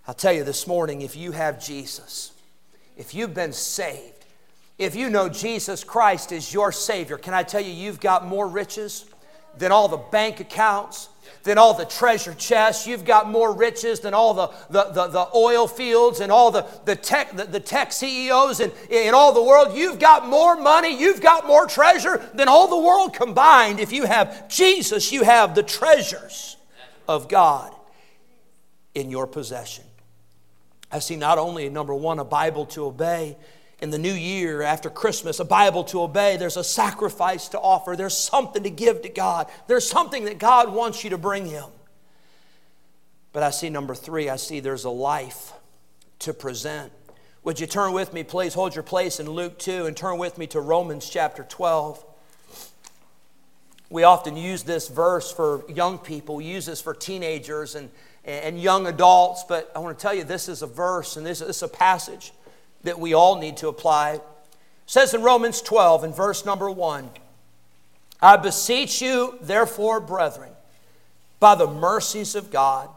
I'll 0.07 0.13
tell 0.13 0.33
you 0.33 0.43
this 0.43 0.65
morning 0.65 1.01
if 1.01 1.15
you 1.15 1.31
have 1.33 1.63
Jesus, 1.63 2.28
if 2.99 3.15
you've 3.15 3.33
been 3.33 3.53
saved, 3.53 4.25
if 4.77 4.93
you 4.93 5.09
know 5.09 5.29
Jesus 5.29 5.85
Christ 5.85 6.33
is 6.33 6.53
your 6.53 6.73
Savior, 6.73 7.17
can 7.17 7.33
I 7.33 7.43
tell 7.43 7.61
you, 7.61 7.71
you've 7.71 8.01
got 8.01 8.27
more 8.27 8.45
riches 8.45 9.05
than 9.57 9.71
all 9.71 9.87
the 9.87 9.97
bank 9.97 10.41
accounts, 10.41 11.07
than 11.43 11.57
all 11.57 11.73
the 11.73 11.85
treasure 11.85 12.33
chests. 12.33 12.85
You've 12.85 13.05
got 13.05 13.29
more 13.29 13.53
riches 13.53 14.01
than 14.01 14.13
all 14.13 14.33
the, 14.33 14.47
the, 14.69 14.91
the, 14.91 15.07
the 15.07 15.27
oil 15.33 15.65
fields 15.65 16.19
and 16.19 16.29
all 16.29 16.51
the, 16.51 16.65
the, 16.83 16.95
tech, 16.95 17.35
the, 17.37 17.45
the 17.45 17.59
tech 17.61 17.93
CEOs 17.93 18.59
in, 18.59 18.69
in 18.89 19.13
all 19.13 19.31
the 19.31 19.43
world. 19.43 19.77
You've 19.77 19.99
got 19.99 20.27
more 20.27 20.57
money, 20.57 20.99
you've 20.99 21.21
got 21.21 21.47
more 21.47 21.67
treasure 21.67 22.29
than 22.33 22.49
all 22.49 22.67
the 22.67 22.85
world 22.85 23.13
combined. 23.13 23.79
If 23.79 23.93
you 23.93 24.03
have 24.05 24.49
Jesus, 24.49 25.09
you 25.09 25.23
have 25.23 25.55
the 25.55 25.63
treasures 25.63 26.57
of 27.07 27.29
God 27.29 27.73
in 28.93 29.09
your 29.09 29.25
possession. 29.25 29.85
I 30.91 30.99
see 30.99 31.15
not 31.15 31.37
only, 31.37 31.69
number 31.69 31.93
one, 31.93 32.19
a 32.19 32.25
Bible 32.25 32.65
to 32.67 32.85
obey, 32.85 33.37
in 33.81 33.91
the 33.91 33.97
new 33.97 34.13
year 34.13 34.61
after 34.61 34.89
Christmas, 34.89 35.39
a 35.39 35.45
Bible 35.45 35.83
to 35.85 36.01
obey. 36.01 36.37
There's 36.37 36.57
a 36.57 36.63
sacrifice 36.63 37.47
to 37.49 37.59
offer. 37.59 37.95
There's 37.95 38.17
something 38.17 38.63
to 38.63 38.69
give 38.69 39.03
to 39.03 39.09
God. 39.09 39.47
There's 39.67 39.87
something 39.87 40.25
that 40.25 40.37
God 40.37 40.73
wants 40.73 41.03
you 41.03 41.11
to 41.11 41.17
bring 41.17 41.45
Him. 41.45 41.65
But 43.31 43.43
I 43.43 43.51
see 43.51 43.69
number 43.69 43.95
three, 43.95 44.29
I 44.29 44.35
see 44.35 44.59
there's 44.59 44.85
a 44.85 44.89
life 44.89 45.53
to 46.19 46.33
present. 46.33 46.91
Would 47.43 47.59
you 47.59 47.67
turn 47.67 47.93
with 47.93 48.11
me, 48.11 48.23
please? 48.23 48.53
Hold 48.53 48.75
your 48.75 48.83
place 48.83 49.19
in 49.19 49.29
Luke 49.29 49.57
2 49.59 49.85
and 49.85 49.95
turn 49.95 50.17
with 50.17 50.37
me 50.37 50.47
to 50.47 50.59
Romans 50.59 51.07
chapter 51.09 51.43
12. 51.43 52.03
We 53.89 54.03
often 54.03 54.35
use 54.35 54.63
this 54.63 54.87
verse 54.87 55.31
for 55.31 55.63
young 55.69 55.97
people, 55.97 56.35
we 56.35 56.45
use 56.45 56.65
this 56.65 56.81
for 56.81 56.93
teenagers, 56.93 57.75
and 57.75 57.89
and 58.29 58.61
young 58.61 58.87
adults, 58.87 59.43
but 59.47 59.71
I 59.75 59.79
want 59.79 59.97
to 59.97 60.01
tell 60.01 60.13
you 60.13 60.23
this 60.23 60.47
is 60.47 60.61
a 60.61 60.67
verse 60.67 61.17
and 61.17 61.25
this 61.25 61.41
is 61.41 61.63
a 61.63 61.67
passage 61.67 62.31
that 62.83 62.99
we 62.99 63.13
all 63.13 63.37
need 63.39 63.57
to 63.57 63.67
apply. 63.67 64.11
It 64.11 64.23
says 64.85 65.13
in 65.13 65.21
Romans 65.21 65.61
12, 65.61 66.03
in 66.03 66.13
verse 66.13 66.45
number 66.45 66.69
1, 66.69 67.09
I 68.21 68.37
beseech 68.37 69.01
you, 69.01 69.37
therefore, 69.41 69.99
brethren, 69.99 70.51
by 71.39 71.55
the 71.55 71.67
mercies 71.67 72.35
of 72.35 72.51
God, 72.51 72.89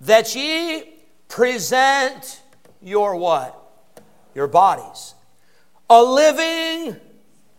that 0.00 0.34
ye 0.34 0.84
present 1.28 2.40
your 2.82 3.16
what? 3.16 3.56
Your 4.34 4.48
bodies. 4.48 5.14
A 5.88 6.02
living 6.02 6.96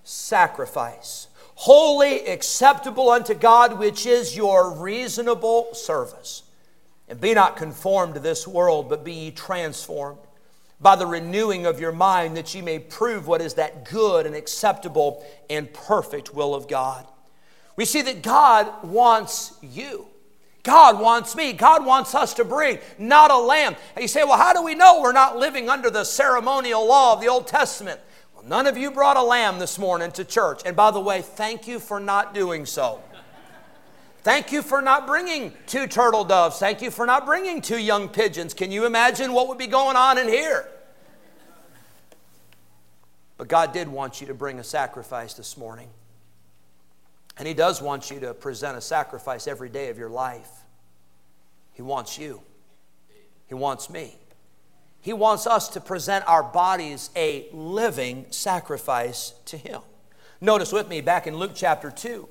sacrifice, 0.04 1.28
holy, 1.56 2.28
acceptable 2.28 3.10
unto 3.10 3.34
God, 3.34 3.80
which 3.80 4.06
is 4.06 4.36
your 4.36 4.72
reasonable 4.72 5.74
service. 5.74 6.44
And 7.08 7.22
be 7.22 7.34
not 7.34 7.56
conformed 7.56 8.16
to 8.16 8.20
this 8.20 8.48
world, 8.48 8.90
but 8.90 9.04
be 9.04 9.14
ye 9.14 9.32
transformed 9.32 10.20
by 10.80 10.96
the 10.96 11.06
renewing 11.06 11.66
of 11.66 11.80
your 11.80 11.92
mind, 11.92 12.38
that 12.38 12.54
ye 12.54 12.62
may 12.62 12.80
prove 12.80 13.28
what 13.28 13.42
is 13.42 13.56
that 13.56 13.90
good 13.90 14.26
and 14.26 14.36
acceptable 14.36 15.26
and 15.50 15.74
perfect 15.74 16.34
will 16.34 16.54
of 16.54 16.68
God. 16.68 17.08
We 17.76 17.86
see 17.86 18.02
that 18.04 18.22
God 18.22 18.84
wants 18.84 19.58
you. 19.62 20.08
God 20.64 21.00
wants 21.00 21.36
me. 21.36 21.54
God 21.54 21.86
wants 21.86 22.14
us 22.14 22.34
to 22.36 22.44
bring 22.44 22.80
not 23.00 23.32
a 23.32 23.38
lamb. 23.38 23.76
And 23.96 24.02
you 24.02 24.08
say, 24.08 24.24
well, 24.24 24.38
how 24.38 24.54
do 24.54 24.62
we 24.62 24.76
know 24.76 25.02
we're 25.02 25.14
not 25.14 25.38
living 25.38 25.70
under 25.70 25.90
the 25.90 26.04
ceremonial 26.04 26.86
law 26.86 27.14
of 27.14 27.22
the 27.22 27.28
Old 27.28 27.48
Testament? 27.48 28.02
Well, 28.36 28.44
none 28.44 28.68
of 28.68 28.78
you 28.78 28.92
brought 28.92 29.16
a 29.16 29.24
lamb 29.24 29.60
this 29.60 29.80
morning 29.80 30.12
to 30.12 30.26
church. 30.26 30.62
And 30.66 30.76
by 30.76 30.92
the 30.92 31.00
way, 31.00 31.22
thank 31.22 31.68
you 31.68 31.80
for 31.80 32.00
not 32.00 32.34
doing 32.34 32.66
so. 32.66 33.02
Thank 34.24 34.52
you 34.52 34.62
for 34.62 34.82
not 34.82 35.08
bringing 35.08 35.54
two 35.68 35.88
turtle 35.88 36.24
doves. 36.24 36.60
Thank 36.60 36.82
you 36.82 36.92
for 36.92 37.06
not 37.06 37.26
bringing 37.26 37.62
two 37.62 37.80
young 37.80 38.10
pigeons. 38.10 38.54
Can 38.54 38.72
you 38.72 38.86
imagine 38.86 39.32
what 39.32 39.48
would 39.48 39.58
be 39.58 39.68
going 39.68 39.96
on 39.96 40.18
in 40.18 40.28
here? 40.28 40.68
But 43.38 43.48
God 43.48 43.72
did 43.72 43.88
want 43.88 44.20
you 44.20 44.28
to 44.28 44.34
bring 44.34 44.60
a 44.60 44.64
sacrifice 44.64 45.34
this 45.34 45.58
morning. 45.58 45.90
And 47.38 47.48
He 47.48 47.54
does 47.54 47.82
want 47.82 48.10
you 48.10 48.20
to 48.22 48.34
present 48.34 48.78
a 48.78 48.82
sacrifice 48.82 49.48
every 49.48 49.70
day 49.70 49.90
of 49.90 49.98
your 49.98 50.10
life. 50.10 50.50
He 51.74 51.82
wants 51.84 52.18
you, 52.18 52.42
He 53.48 53.54
wants 53.54 53.90
me. 53.90 54.16
He 55.00 55.14
wants 55.14 55.48
us 55.48 55.70
to 55.70 55.80
present 55.80 56.28
our 56.28 56.44
bodies 56.44 57.12
a 57.16 57.48
living 57.54 58.26
sacrifice 58.32 59.34
to 59.46 59.56
Him. 59.56 59.82
Notice 60.42 60.74
with 60.74 60.90
me 60.90 61.02
back 61.02 61.28
in 61.28 61.38
Luke 61.38 61.52
chapter 61.56 61.90
2. 61.92 62.28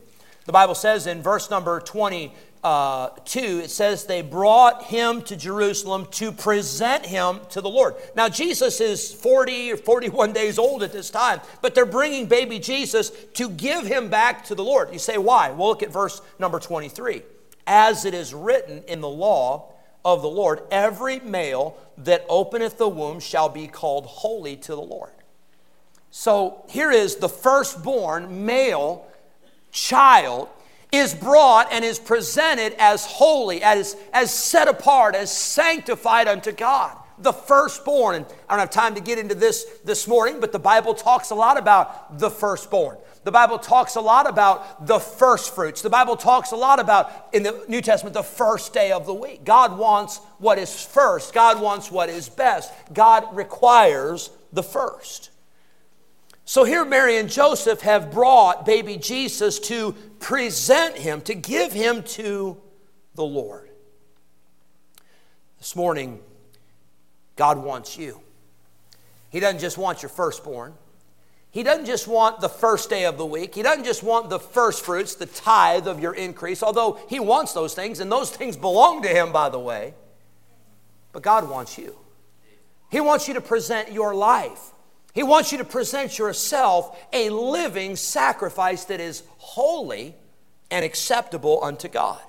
The 0.46 0.52
Bible 0.52 0.76
says 0.76 1.08
in 1.08 1.22
verse 1.22 1.50
number 1.50 1.80
20, 1.80 2.32
uh, 2.62 3.08
2, 3.24 3.60
it 3.64 3.70
says 3.70 4.06
they 4.06 4.22
brought 4.22 4.84
him 4.84 5.22
to 5.22 5.36
Jerusalem 5.36 6.06
to 6.12 6.30
present 6.30 7.04
him 7.04 7.40
to 7.50 7.60
the 7.60 7.68
Lord. 7.68 7.94
Now, 8.14 8.28
Jesus 8.28 8.80
is 8.80 9.12
40 9.12 9.72
or 9.72 9.76
41 9.76 10.32
days 10.32 10.58
old 10.58 10.84
at 10.84 10.92
this 10.92 11.10
time, 11.10 11.40
but 11.62 11.74
they're 11.74 11.84
bringing 11.84 12.26
baby 12.26 12.60
Jesus 12.60 13.10
to 13.34 13.48
give 13.48 13.86
him 13.86 14.08
back 14.08 14.44
to 14.46 14.54
the 14.54 14.64
Lord. 14.64 14.92
You 14.92 15.00
say, 15.00 15.18
why? 15.18 15.50
Well, 15.50 15.68
look 15.68 15.82
at 15.82 15.92
verse 15.92 16.22
number 16.38 16.60
23. 16.60 17.22
As 17.66 18.04
it 18.04 18.14
is 18.14 18.32
written 18.32 18.84
in 18.86 19.00
the 19.00 19.08
law 19.08 19.72
of 20.04 20.22
the 20.22 20.28
Lord, 20.28 20.60
every 20.70 21.18
male 21.18 21.76
that 21.98 22.24
openeth 22.28 22.78
the 22.78 22.88
womb 22.88 23.18
shall 23.18 23.48
be 23.48 23.66
called 23.66 24.06
holy 24.06 24.56
to 24.58 24.76
the 24.76 24.80
Lord. 24.80 25.10
So 26.12 26.64
here 26.68 26.92
is 26.92 27.16
the 27.16 27.28
firstborn 27.28 28.46
male 28.46 29.06
child 29.76 30.48
is 30.90 31.14
brought 31.14 31.70
and 31.70 31.84
is 31.84 31.98
presented 31.98 32.74
as 32.78 33.04
holy, 33.04 33.62
as, 33.62 33.96
as 34.12 34.32
set 34.32 34.68
apart, 34.68 35.14
as 35.14 35.30
sanctified 35.30 36.26
unto 36.26 36.50
God. 36.50 36.96
The 37.18 37.32
firstborn. 37.32 38.16
And 38.16 38.26
I 38.48 38.54
don't 38.54 38.60
have 38.60 38.70
time 38.70 38.94
to 38.94 39.00
get 39.00 39.18
into 39.18 39.34
this 39.34 39.64
this 39.84 40.06
morning, 40.06 40.40
but 40.40 40.52
the 40.52 40.58
Bible 40.58 40.94
talks 40.94 41.30
a 41.30 41.34
lot 41.34 41.58
about 41.58 42.18
the 42.18 42.30
firstborn. 42.30 42.96
The 43.24 43.32
Bible 43.32 43.58
talks 43.58 43.96
a 43.96 44.00
lot 44.00 44.28
about 44.28 44.86
the 44.86 45.00
first 45.00 45.54
fruits. 45.54 45.82
The 45.82 45.90
Bible 45.90 46.16
talks 46.16 46.52
a 46.52 46.56
lot 46.56 46.78
about, 46.78 47.28
in 47.32 47.42
the 47.42 47.64
New 47.68 47.80
Testament, 47.80 48.14
the 48.14 48.22
first 48.22 48.72
day 48.72 48.92
of 48.92 49.04
the 49.04 49.14
week. 49.14 49.44
God 49.44 49.76
wants 49.76 50.18
what 50.38 50.58
is 50.58 50.84
first, 50.84 51.34
God 51.34 51.60
wants 51.60 51.90
what 51.90 52.08
is 52.08 52.28
best. 52.28 52.72
God 52.92 53.34
requires 53.34 54.30
the 54.52 54.62
first. 54.62 55.30
So 56.48 56.62
here, 56.62 56.84
Mary 56.84 57.18
and 57.18 57.28
Joseph 57.28 57.80
have 57.80 58.12
brought 58.12 58.64
baby 58.64 58.96
Jesus 58.96 59.58
to 59.60 59.92
present 60.20 60.96
him, 60.96 61.20
to 61.22 61.34
give 61.34 61.72
him 61.72 62.04
to 62.04 62.56
the 63.16 63.24
Lord. 63.24 63.68
This 65.58 65.74
morning, 65.74 66.20
God 67.34 67.58
wants 67.58 67.98
you. 67.98 68.20
He 69.28 69.40
doesn't 69.40 69.58
just 69.58 69.76
want 69.76 70.02
your 70.02 70.08
firstborn. 70.08 70.74
He 71.50 71.64
doesn't 71.64 71.86
just 71.86 72.06
want 72.06 72.40
the 72.40 72.48
first 72.48 72.90
day 72.90 73.06
of 73.06 73.18
the 73.18 73.26
week. 73.26 73.52
He 73.52 73.62
doesn't 73.62 73.84
just 73.84 74.04
want 74.04 74.30
the 74.30 74.38
first 74.38 74.84
fruits, 74.84 75.16
the 75.16 75.26
tithe 75.26 75.88
of 75.88 75.98
your 75.98 76.14
increase, 76.14 76.62
although 76.62 77.00
He 77.08 77.18
wants 77.18 77.54
those 77.54 77.74
things, 77.74 77.98
and 77.98 78.10
those 78.10 78.30
things 78.30 78.56
belong 78.56 79.02
to 79.02 79.08
Him, 79.08 79.32
by 79.32 79.48
the 79.48 79.58
way. 79.58 79.94
But 81.10 81.24
God 81.24 81.50
wants 81.50 81.76
you. 81.76 81.98
He 82.92 83.00
wants 83.00 83.26
you 83.26 83.34
to 83.34 83.40
present 83.40 83.90
your 83.90 84.14
life 84.14 84.70
he 85.16 85.22
wants 85.22 85.50
you 85.50 85.56
to 85.58 85.64
present 85.64 86.18
yourself 86.18 87.02
a 87.10 87.30
living 87.30 87.96
sacrifice 87.96 88.84
that 88.84 89.00
is 89.00 89.22
holy 89.38 90.14
and 90.70 90.84
acceptable 90.84 91.64
unto 91.64 91.88
God. 91.88 92.20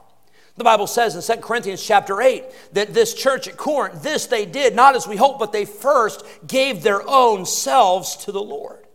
The 0.55 0.63
Bible 0.63 0.87
says 0.87 1.13
in 1.13 1.35
2 1.35 1.41
Corinthians 1.41 1.85
chapter 1.85 2.21
8 2.21 2.45
that 2.71 2.93
this 2.93 3.13
church 3.13 3.49
at 3.49 3.57
Corinth, 3.57 4.03
this 4.03 4.27
they 4.27 4.45
did, 4.45 4.73
not 4.73 4.95
as 4.95 5.05
we 5.05 5.17
hope, 5.17 5.37
but 5.37 5.51
they 5.51 5.65
first 5.65 6.23
gave 6.47 6.81
their 6.81 7.05
own 7.05 7.45
selves 7.45 8.15
to 8.23 8.31
the 8.31 8.41
Lord. 8.41 8.85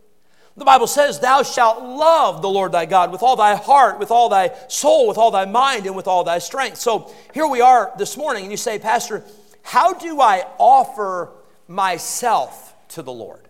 The 0.57 0.65
Bible 0.65 0.87
says, 0.87 1.19
Thou 1.19 1.43
shalt 1.43 1.83
love 1.83 2.41
the 2.41 2.49
Lord 2.49 2.71
thy 2.71 2.87
God 2.87 3.11
with 3.11 3.21
all 3.21 3.35
thy 3.35 3.55
heart, 3.55 3.99
with 3.99 4.09
all 4.09 4.27
thy 4.27 4.55
soul, 4.69 5.07
with 5.07 5.19
all 5.19 5.29
thy 5.29 5.45
mind, 5.45 5.85
and 5.85 5.95
with 5.95 6.07
all 6.07 6.23
thy 6.23 6.39
strength. 6.39 6.79
So 6.79 7.13
here 7.31 7.45
we 7.45 7.61
are 7.61 7.93
this 7.99 8.17
morning, 8.17 8.41
and 8.41 8.51
you 8.51 8.57
say, 8.57 8.79
Pastor, 8.79 9.23
how 9.61 9.93
do 9.93 10.19
I 10.19 10.47
offer 10.57 11.29
myself 11.67 12.73
to 12.89 13.03
the 13.03 13.13
Lord? 13.13 13.49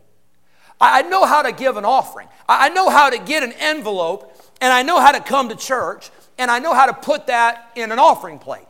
I 0.83 1.01
know 1.03 1.25
how 1.25 1.41
to 1.41 1.51
give 1.51 1.77
an 1.77 1.85
offering. 1.85 2.27
I 2.47 2.69
know 2.69 2.89
how 2.89 3.09
to 3.09 3.17
get 3.17 3.43
an 3.43 3.53
envelope, 3.53 4.35
and 4.59 4.73
I 4.73 4.83
know 4.83 4.99
how 4.99 5.11
to 5.11 5.19
come 5.21 5.49
to 5.49 5.55
church, 5.55 6.09
and 6.37 6.51
I 6.51 6.59
know 6.59 6.73
how 6.73 6.85
to 6.85 6.93
put 6.93 7.27
that 7.27 7.71
in 7.75 7.91
an 7.91 7.99
offering 7.99 8.39
plate. 8.39 8.65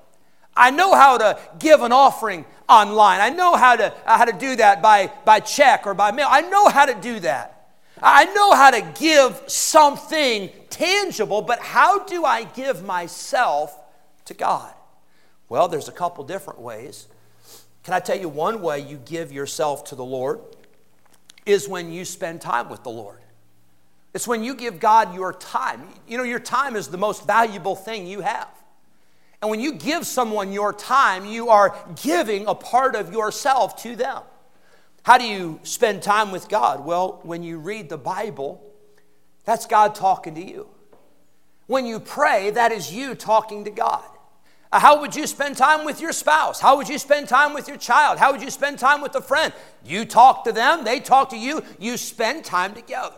I 0.56 0.70
know 0.70 0.94
how 0.94 1.18
to 1.18 1.40
give 1.58 1.82
an 1.82 1.92
offering 1.92 2.46
online. 2.70 3.20
I 3.20 3.30
know 3.30 3.56
how 3.56 3.76
to, 3.76 3.92
uh, 4.06 4.18
how 4.18 4.26
to 4.26 4.34
do 4.34 4.56
that 4.58 4.82
by, 4.82 5.12
by 5.26 5.40
check 5.40 5.88
or 5.88 5.94
by 5.94 6.12
mail. 6.12 6.28
I 6.30 6.42
know 6.42 6.68
how 6.68 6.86
to 6.86 6.94
do 6.94 7.20
that. 7.22 7.72
I 8.02 8.26
know 8.26 8.54
how 8.54 8.72
to 8.72 8.82
give 9.00 9.42
something 9.48 10.52
tangible, 10.70 11.42
but 11.42 11.60
how 11.60 12.04
do 12.06 12.26
I 12.26 12.44
give 12.44 12.84
myself 12.84 13.76
to 14.26 14.34
God? 14.34 14.74
Well, 15.50 15.68
there's 15.68 15.88
a 15.88 15.94
couple 15.94 16.24
different 16.24 16.60
ways. 16.60 17.08
Can 17.84 17.94
I 17.94 18.00
tell 18.00 18.18
you 18.18 18.30
one 18.30 18.62
way 18.62 18.80
you 18.80 18.98
give 18.98 19.32
yourself 19.32 19.86
to 19.86 19.96
the 19.96 20.06
Lord? 20.06 20.40
Is 21.46 21.68
when 21.68 21.92
you 21.92 22.06
spend 22.06 22.42
time 22.42 22.70
with 22.70 22.84
the 22.84 22.90
Lord. 22.90 23.20
It's 24.14 24.28
when 24.28 24.44
you 24.44 24.54
give 24.54 24.80
God 24.80 25.16
your 25.16 25.34
time. 25.34 25.88
You 26.08 26.18
know, 26.18 26.24
your 26.24 26.40
time 26.40 26.76
is 26.76 26.88
the 26.88 26.98
most 26.98 27.26
valuable 27.26 27.76
thing 27.76 28.06
you 28.06 28.22
have. 28.22 28.50
And 29.42 29.50
when 29.50 29.60
you 29.60 29.74
give 29.74 30.06
someone 30.06 30.54
your 30.54 30.72
time, 30.72 31.26
you 31.26 31.50
are 31.50 31.76
giving 32.02 32.48
a 32.48 32.56
part 32.56 32.96
of 32.96 33.12
yourself 33.12 33.82
to 33.84 33.96
them. 33.96 34.22
How 35.02 35.18
do 35.18 35.26
you 35.26 35.60
spend 35.64 36.02
time 36.02 36.32
with 36.32 36.48
God? 36.48 36.86
Well, 36.86 37.20
when 37.24 37.44
you 37.44 37.58
read 37.58 37.90
the 37.90 37.98
Bible, 37.98 38.64
that's 39.44 39.66
God 39.66 39.96
talking 39.96 40.36
to 40.36 40.42
you. 40.42 40.68
When 41.68 41.86
you 41.86 42.00
pray, 42.00 42.52
that 42.52 42.72
is 42.72 42.94
you 42.94 43.16
talking 43.16 43.66
to 43.66 43.72
God. 43.72 44.06
How 44.80 45.02
would 45.02 45.16
you 45.16 45.28
spend 45.28 45.56
time 45.56 45.86
with 45.86 46.02
your 46.02 46.12
spouse? 46.12 46.60
How 46.60 46.78
would 46.78 46.90
you 46.90 46.98
spend 46.98 47.30
time 47.30 47.54
with 47.54 47.68
your 47.68 47.78
child? 47.78 48.18
How 48.18 48.32
would 48.32 48.42
you 48.42 48.50
spend 48.50 48.80
time 48.80 49.02
with 49.02 49.14
a 49.14 49.22
friend? 49.22 49.54
You 49.86 50.04
talk 50.04 50.46
to 50.46 50.52
them, 50.52 50.84
they 50.84 51.00
talk 51.00 51.30
to 51.30 51.38
you, 51.38 51.64
you 51.80 51.96
spend 51.96 52.44
time 52.44 52.74
together. 52.74 53.16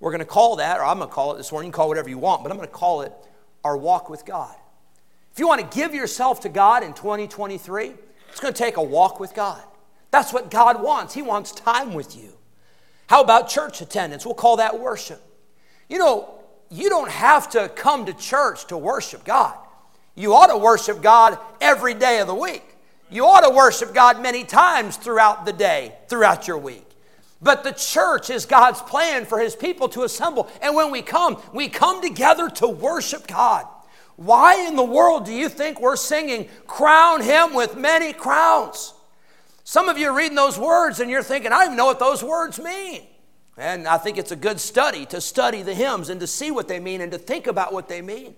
We're 0.00 0.10
going 0.10 0.20
to 0.20 0.24
call 0.24 0.56
that, 0.56 0.78
or 0.80 0.84
I'm 0.84 0.96
going 0.96 1.10
to 1.10 1.14
call 1.14 1.34
it 1.34 1.36
this 1.36 1.52
morning, 1.52 1.70
call 1.70 1.88
whatever 1.88 2.08
you 2.08 2.16
want, 2.16 2.42
but 2.42 2.50
I'm 2.50 2.56
going 2.56 2.66
to 2.66 2.74
call 2.74 3.02
it 3.02 3.12
our 3.62 3.76
walk 3.76 4.08
with 4.08 4.24
God. 4.24 4.54
If 5.34 5.38
you 5.38 5.46
want 5.46 5.60
to 5.60 5.76
give 5.76 5.94
yourself 5.94 6.40
to 6.40 6.48
God 6.48 6.82
in 6.82 6.94
2023, 6.94 7.92
it's 8.30 8.40
going 8.40 8.54
to 8.54 8.58
take 8.58 8.78
a 8.78 8.82
walk 8.82 9.20
with 9.20 9.34
God. 9.34 9.62
That's 10.10 10.32
what 10.32 10.50
God 10.50 10.82
wants. 10.82 11.12
He 11.12 11.20
wants 11.20 11.52
time 11.52 11.92
with 11.92 12.16
you. 12.16 12.32
How 13.08 13.22
about 13.22 13.50
church 13.50 13.82
attendance? 13.82 14.24
We'll 14.24 14.34
call 14.34 14.56
that 14.56 14.80
worship. 14.80 15.20
You 15.90 15.98
know, 15.98 16.40
you 16.70 16.88
don't 16.88 17.10
have 17.10 17.50
to 17.50 17.68
come 17.68 18.06
to 18.06 18.14
church 18.14 18.66
to 18.68 18.78
worship 18.78 19.24
God. 19.24 19.58
You 20.14 20.34
ought 20.34 20.48
to 20.48 20.58
worship 20.58 21.02
God 21.02 21.38
every 21.60 21.94
day 21.94 22.20
of 22.20 22.26
the 22.26 22.34
week. 22.34 22.64
You 23.10 23.26
ought 23.26 23.40
to 23.40 23.50
worship 23.50 23.92
God 23.92 24.20
many 24.22 24.44
times 24.44 24.96
throughout 24.96 25.44
the 25.44 25.52
day, 25.52 25.94
throughout 26.08 26.46
your 26.46 26.58
week. 26.58 26.86
But 27.42 27.64
the 27.64 27.72
church 27.72 28.30
is 28.30 28.44
God's 28.44 28.82
plan 28.82 29.24
for 29.24 29.38
His 29.38 29.56
people 29.56 29.88
to 29.90 30.02
assemble. 30.02 30.48
And 30.60 30.74
when 30.74 30.90
we 30.90 31.02
come, 31.02 31.40
we 31.52 31.68
come 31.68 32.02
together 32.02 32.48
to 32.50 32.68
worship 32.68 33.26
God. 33.26 33.66
Why 34.16 34.66
in 34.66 34.76
the 34.76 34.84
world 34.84 35.24
do 35.24 35.32
you 35.32 35.48
think 35.48 35.80
we're 35.80 35.96
singing, 35.96 36.48
Crown 36.66 37.22
Him 37.22 37.54
with 37.54 37.76
many 37.76 38.12
crowns? 38.12 38.92
Some 39.64 39.88
of 39.88 39.96
you 39.96 40.10
are 40.10 40.16
reading 40.16 40.36
those 40.36 40.58
words 40.58 41.00
and 41.00 41.10
you're 41.10 41.22
thinking, 41.22 41.52
I 41.52 41.60
don't 41.60 41.66
even 41.66 41.76
know 41.76 41.86
what 41.86 41.98
those 41.98 42.22
words 42.22 42.58
mean. 42.58 43.02
And 43.56 43.88
I 43.88 43.98
think 43.98 44.18
it's 44.18 44.32
a 44.32 44.36
good 44.36 44.60
study 44.60 45.06
to 45.06 45.20
study 45.20 45.62
the 45.62 45.74
hymns 45.74 46.10
and 46.10 46.20
to 46.20 46.26
see 46.26 46.50
what 46.50 46.68
they 46.68 46.80
mean 46.80 47.00
and 47.00 47.12
to 47.12 47.18
think 47.18 47.46
about 47.46 47.72
what 47.72 47.88
they 47.88 48.02
mean. 48.02 48.34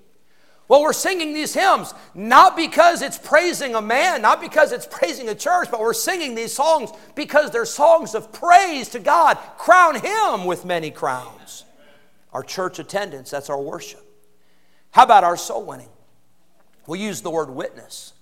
Well, 0.69 0.83
we're 0.83 0.93
singing 0.93 1.35
these 1.35 1.55
hymns 1.55 1.93
not 2.15 2.57
because 2.57 3.03
it's 3.03 3.19
praising 3.19 3.75
a 3.75 3.83
man, 3.83 4.23
not 4.23 4.41
because 4.41 4.73
it's 4.73 4.87
praising 4.87 5.29
a 5.29 5.35
church, 5.35 5.69
but 5.71 5.81
we're 5.81 5.93
singing 5.93 6.35
these 6.35 6.55
songs 6.55 6.91
because 7.15 7.51
they're 7.51 7.67
songs 7.67 8.15
of 8.15 8.33
praise 8.33 8.89
to 8.91 8.99
God. 8.99 9.37
Crown 9.59 9.97
Him 9.97 10.47
with 10.47 10.65
many 10.65 10.91
crowns. 10.91 11.65
Our 12.33 12.43
church 12.43 12.79
attendance, 12.79 13.31
that's 13.31 13.51
our 13.51 13.61
worship. 13.61 14.01
How 14.93 15.03
about 15.05 15.25
our 15.25 15.37
soul 15.37 15.65
winning? 15.65 15.89
We 16.87 17.01
use 17.01 17.21
the 17.21 17.31
word 17.31 17.51
witness. 17.51 18.15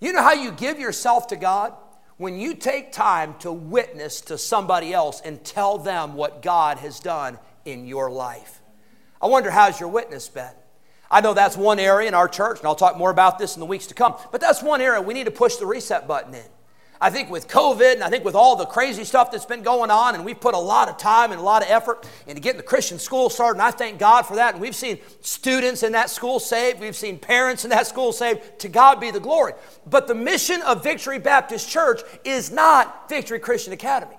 You 0.00 0.12
know 0.12 0.22
how 0.22 0.32
you 0.32 0.52
give 0.52 0.78
yourself 0.78 1.26
to 1.28 1.36
God? 1.36 1.74
When 2.16 2.38
you 2.38 2.54
take 2.54 2.92
time 2.92 3.34
to 3.40 3.52
witness 3.52 4.20
to 4.22 4.36
somebody 4.38 4.92
else 4.92 5.20
and 5.22 5.42
tell 5.44 5.78
them 5.78 6.14
what 6.14 6.42
God 6.42 6.78
has 6.78 7.00
done 7.00 7.38
in 7.64 7.86
your 7.86 8.10
life. 8.10 8.60
I 9.22 9.26
wonder, 9.26 9.50
how's 9.50 9.80
your 9.80 9.88
witness 9.88 10.28
been? 10.28 10.50
I 11.10 11.20
know 11.20 11.34
that's 11.34 11.56
one 11.56 11.78
area 11.78 12.08
in 12.08 12.14
our 12.14 12.28
church, 12.28 12.58
and 12.58 12.66
I'll 12.66 12.76
talk 12.76 12.96
more 12.96 13.10
about 13.10 13.38
this 13.38 13.56
in 13.56 13.60
the 13.60 13.66
weeks 13.66 13.86
to 13.88 13.94
come, 13.94 14.14
but 14.30 14.40
that's 14.40 14.62
one 14.62 14.80
area 14.80 15.00
we 15.00 15.14
need 15.14 15.24
to 15.24 15.30
push 15.30 15.56
the 15.56 15.66
reset 15.66 16.06
button 16.06 16.34
in. 16.34 16.44
I 17.02 17.08
think 17.08 17.30
with 17.30 17.48
COVID 17.48 17.94
and 17.94 18.04
I 18.04 18.10
think 18.10 18.26
with 18.26 18.34
all 18.34 18.56
the 18.56 18.66
crazy 18.66 19.04
stuff 19.04 19.30
that's 19.30 19.46
been 19.46 19.62
going 19.62 19.90
on, 19.90 20.14
and 20.14 20.22
we've 20.22 20.38
put 20.38 20.54
a 20.54 20.58
lot 20.58 20.88
of 20.88 20.98
time 20.98 21.32
and 21.32 21.40
a 21.40 21.42
lot 21.42 21.62
of 21.62 21.70
effort 21.70 22.06
into 22.26 22.42
getting 22.42 22.58
the 22.58 22.62
Christian 22.62 22.98
school 22.98 23.30
started, 23.30 23.54
and 23.58 23.62
I 23.62 23.70
thank 23.70 23.98
God 23.98 24.22
for 24.26 24.36
that. 24.36 24.52
And 24.52 24.62
we've 24.62 24.76
seen 24.76 24.98
students 25.22 25.82
in 25.82 25.92
that 25.92 26.10
school 26.10 26.38
saved, 26.38 26.78
we've 26.78 26.94
seen 26.94 27.18
parents 27.18 27.64
in 27.64 27.70
that 27.70 27.86
school 27.86 28.12
saved. 28.12 28.58
To 28.60 28.68
God 28.68 29.00
be 29.00 29.10
the 29.10 29.20
glory. 29.20 29.54
But 29.86 30.08
the 30.08 30.14
mission 30.14 30.60
of 30.62 30.84
Victory 30.84 31.18
Baptist 31.18 31.70
Church 31.70 32.02
is 32.22 32.52
not 32.52 33.08
Victory 33.08 33.38
Christian 33.38 33.72
Academy. 33.72 34.16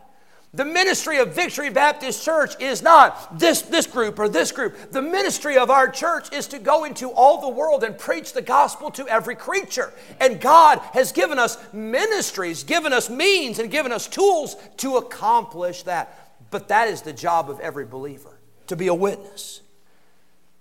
The 0.53 0.65
ministry 0.65 1.17
of 1.19 1.33
Victory 1.33 1.69
Baptist 1.69 2.25
Church 2.25 2.59
is 2.59 2.81
not 2.81 3.39
this, 3.39 3.61
this 3.61 3.87
group 3.87 4.19
or 4.19 4.27
this 4.27 4.51
group. 4.51 4.91
The 4.91 5.01
ministry 5.01 5.57
of 5.57 5.69
our 5.69 5.87
church 5.87 6.33
is 6.33 6.47
to 6.47 6.59
go 6.59 6.83
into 6.83 7.09
all 7.09 7.39
the 7.39 7.47
world 7.47 7.85
and 7.85 7.97
preach 7.97 8.33
the 8.33 8.41
gospel 8.41 8.91
to 8.91 9.07
every 9.07 9.35
creature. 9.35 9.93
And 10.19 10.41
God 10.41 10.79
has 10.91 11.13
given 11.13 11.39
us 11.39 11.57
ministries, 11.71 12.65
given 12.65 12.91
us 12.91 13.09
means, 13.09 13.59
and 13.59 13.71
given 13.71 13.93
us 13.93 14.07
tools 14.07 14.57
to 14.77 14.97
accomplish 14.97 15.83
that. 15.83 16.35
But 16.49 16.67
that 16.67 16.89
is 16.89 17.01
the 17.01 17.13
job 17.13 17.49
of 17.49 17.61
every 17.61 17.85
believer 17.85 18.37
to 18.67 18.75
be 18.75 18.87
a 18.87 18.93
witness. 18.93 19.61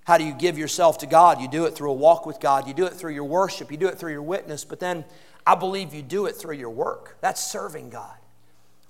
How 0.05 0.19
do 0.19 0.25
you 0.25 0.35
give 0.35 0.57
yourself 0.57 0.99
to 0.99 1.07
God? 1.07 1.41
You 1.41 1.49
do 1.49 1.65
it 1.65 1.75
through 1.75 1.91
a 1.91 1.95
walk 1.95 2.27
with 2.27 2.39
God, 2.39 2.69
you 2.69 2.75
do 2.75 2.87
it 2.87 2.95
through 2.95 3.13
your 3.15 3.25
worship, 3.25 3.73
you 3.73 3.77
do 3.77 3.89
it 3.89 3.99
through 3.99 4.13
your 4.13 4.23
witness, 4.23 4.65
but 4.65 4.79
then 4.79 5.05
I 5.45 5.57
believe 5.57 5.93
you 5.93 6.03
do 6.03 6.27
it 6.27 6.37
through 6.37 6.57
your 6.57 6.71
work. 6.71 7.19
That's 7.21 7.43
serving 7.43 7.91
God. 7.91 8.20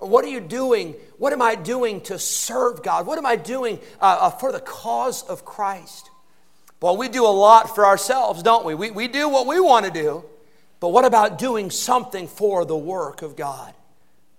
What 0.01 0.25
are 0.25 0.29
you 0.29 0.39
doing? 0.39 0.95
What 1.17 1.31
am 1.31 1.41
I 1.41 1.55
doing 1.55 2.01
to 2.01 2.17
serve 2.17 2.81
God? 2.81 3.05
What 3.05 3.17
am 3.17 3.25
I 3.25 3.35
doing 3.35 3.79
uh, 4.01 4.17
uh, 4.21 4.29
for 4.31 4.51
the 4.51 4.59
cause 4.59 5.23
of 5.23 5.45
Christ? 5.45 6.09
Well, 6.81 6.97
we 6.97 7.07
do 7.07 7.25
a 7.25 7.27
lot 7.27 7.75
for 7.75 7.85
ourselves, 7.85 8.41
don't 8.41 8.65
we? 8.65 8.73
we? 8.73 8.89
We 8.89 9.07
do 9.07 9.29
what 9.29 9.45
we 9.45 9.59
want 9.59 9.85
to 9.85 9.91
do, 9.91 10.25
but 10.79 10.89
what 10.89 11.05
about 11.05 11.37
doing 11.37 11.69
something 11.69 12.27
for 12.27 12.65
the 12.65 12.75
work 12.75 13.21
of 13.21 13.35
God? 13.35 13.73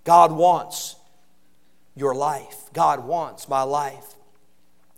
God 0.03 0.33
wants 0.33 0.97
your 1.95 2.13
life. 2.13 2.69
God 2.73 3.05
wants 3.05 3.47
my 3.47 3.63
life. 3.63 4.15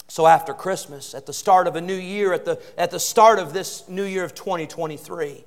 So 0.08 0.26
after 0.26 0.54
Christmas, 0.54 1.14
at 1.14 1.28
the 1.28 1.34
start 1.34 1.68
of 1.68 1.76
a 1.76 1.82
new 1.82 1.96
year, 1.96 2.34
at 2.34 2.46
the, 2.46 2.60
at 2.78 2.90
the 2.90 3.00
start 3.00 3.38
of 3.38 3.54
this 3.54 3.88
new 3.88 4.04
year 4.04 4.24
of 4.24 4.34
2023, 4.34 5.44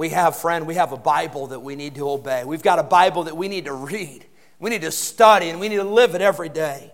we 0.00 0.08
have, 0.08 0.34
friend, 0.34 0.66
we 0.66 0.76
have 0.76 0.92
a 0.92 0.96
Bible 0.96 1.48
that 1.48 1.60
we 1.60 1.76
need 1.76 1.96
to 1.96 2.08
obey. 2.08 2.42
We've 2.46 2.62
got 2.62 2.78
a 2.78 2.82
Bible 2.82 3.24
that 3.24 3.36
we 3.36 3.48
need 3.48 3.66
to 3.66 3.74
read. 3.74 4.24
We 4.58 4.70
need 4.70 4.80
to 4.80 4.90
study 4.90 5.50
and 5.50 5.60
we 5.60 5.68
need 5.68 5.76
to 5.76 5.84
live 5.84 6.14
it 6.14 6.22
every 6.22 6.48
day. 6.48 6.90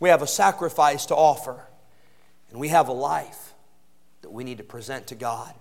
We 0.00 0.08
have 0.08 0.20
a 0.20 0.26
sacrifice 0.26 1.06
to 1.06 1.14
offer. 1.14 1.64
And 2.50 2.58
we 2.58 2.66
have 2.66 2.88
a 2.88 2.92
life 2.92 3.54
that 4.22 4.32
we 4.32 4.42
need 4.42 4.58
to 4.58 4.64
present 4.64 5.06
to 5.06 5.14
God. 5.14 5.54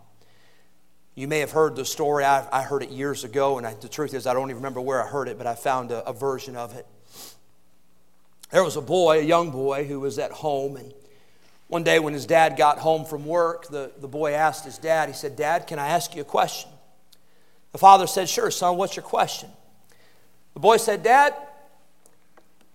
You 1.14 1.28
may 1.28 1.42
have 1.42 1.52
heard 1.52 1.76
the 1.76 1.86
story. 1.86 2.26
I, 2.26 2.48
I 2.52 2.64
heard 2.64 2.82
it 2.82 2.90
years 2.90 3.24
ago, 3.24 3.60
and 3.60 3.68
I, 3.68 3.76
the 3.76 3.88
truth 3.88 4.16
is, 4.16 4.26
I 4.26 4.34
don't 4.34 4.50
even 4.50 4.56
remember 4.56 4.82
where 4.82 5.04
I 5.04 5.08
heard 5.08 5.28
it, 5.28 5.38
but 5.38 5.46
I 5.46 5.54
found 5.54 5.92
a, 5.92 6.04
a 6.10 6.14
version 6.14 6.56
of 6.56 6.76
it. 6.76 6.88
There 8.50 8.64
was 8.64 8.78
a 8.78 8.82
boy, 8.82 9.20
a 9.20 9.24
young 9.24 9.52
boy, 9.52 9.86
who 9.86 10.00
was 10.00 10.18
at 10.18 10.32
home, 10.32 10.76
and 10.76 10.92
one 11.68 11.84
day 11.84 12.00
when 12.00 12.14
his 12.14 12.26
dad 12.26 12.58
got 12.58 12.80
home 12.80 13.06
from 13.06 13.28
work, 13.28 13.68
the, 13.68 13.92
the 14.00 14.08
boy 14.08 14.34
asked 14.34 14.66
his 14.66 14.80
dad, 14.80 15.08
he 15.08 15.14
said, 15.14 15.36
Dad, 15.36 15.68
can 15.68 15.78
I 15.78 15.90
ask 15.90 16.16
you 16.16 16.24
a 16.24 16.26
question? 16.26 16.69
The 17.72 17.78
father 17.78 18.08
said, 18.08 18.30
Sure, 18.30 18.52
son, 18.52 18.78
what's 18.78 18.96
your 18.96 19.04
question? 19.04 19.50
The 20.54 20.60
boy 20.60 20.78
said, 20.78 21.04
Dad, 21.04 21.34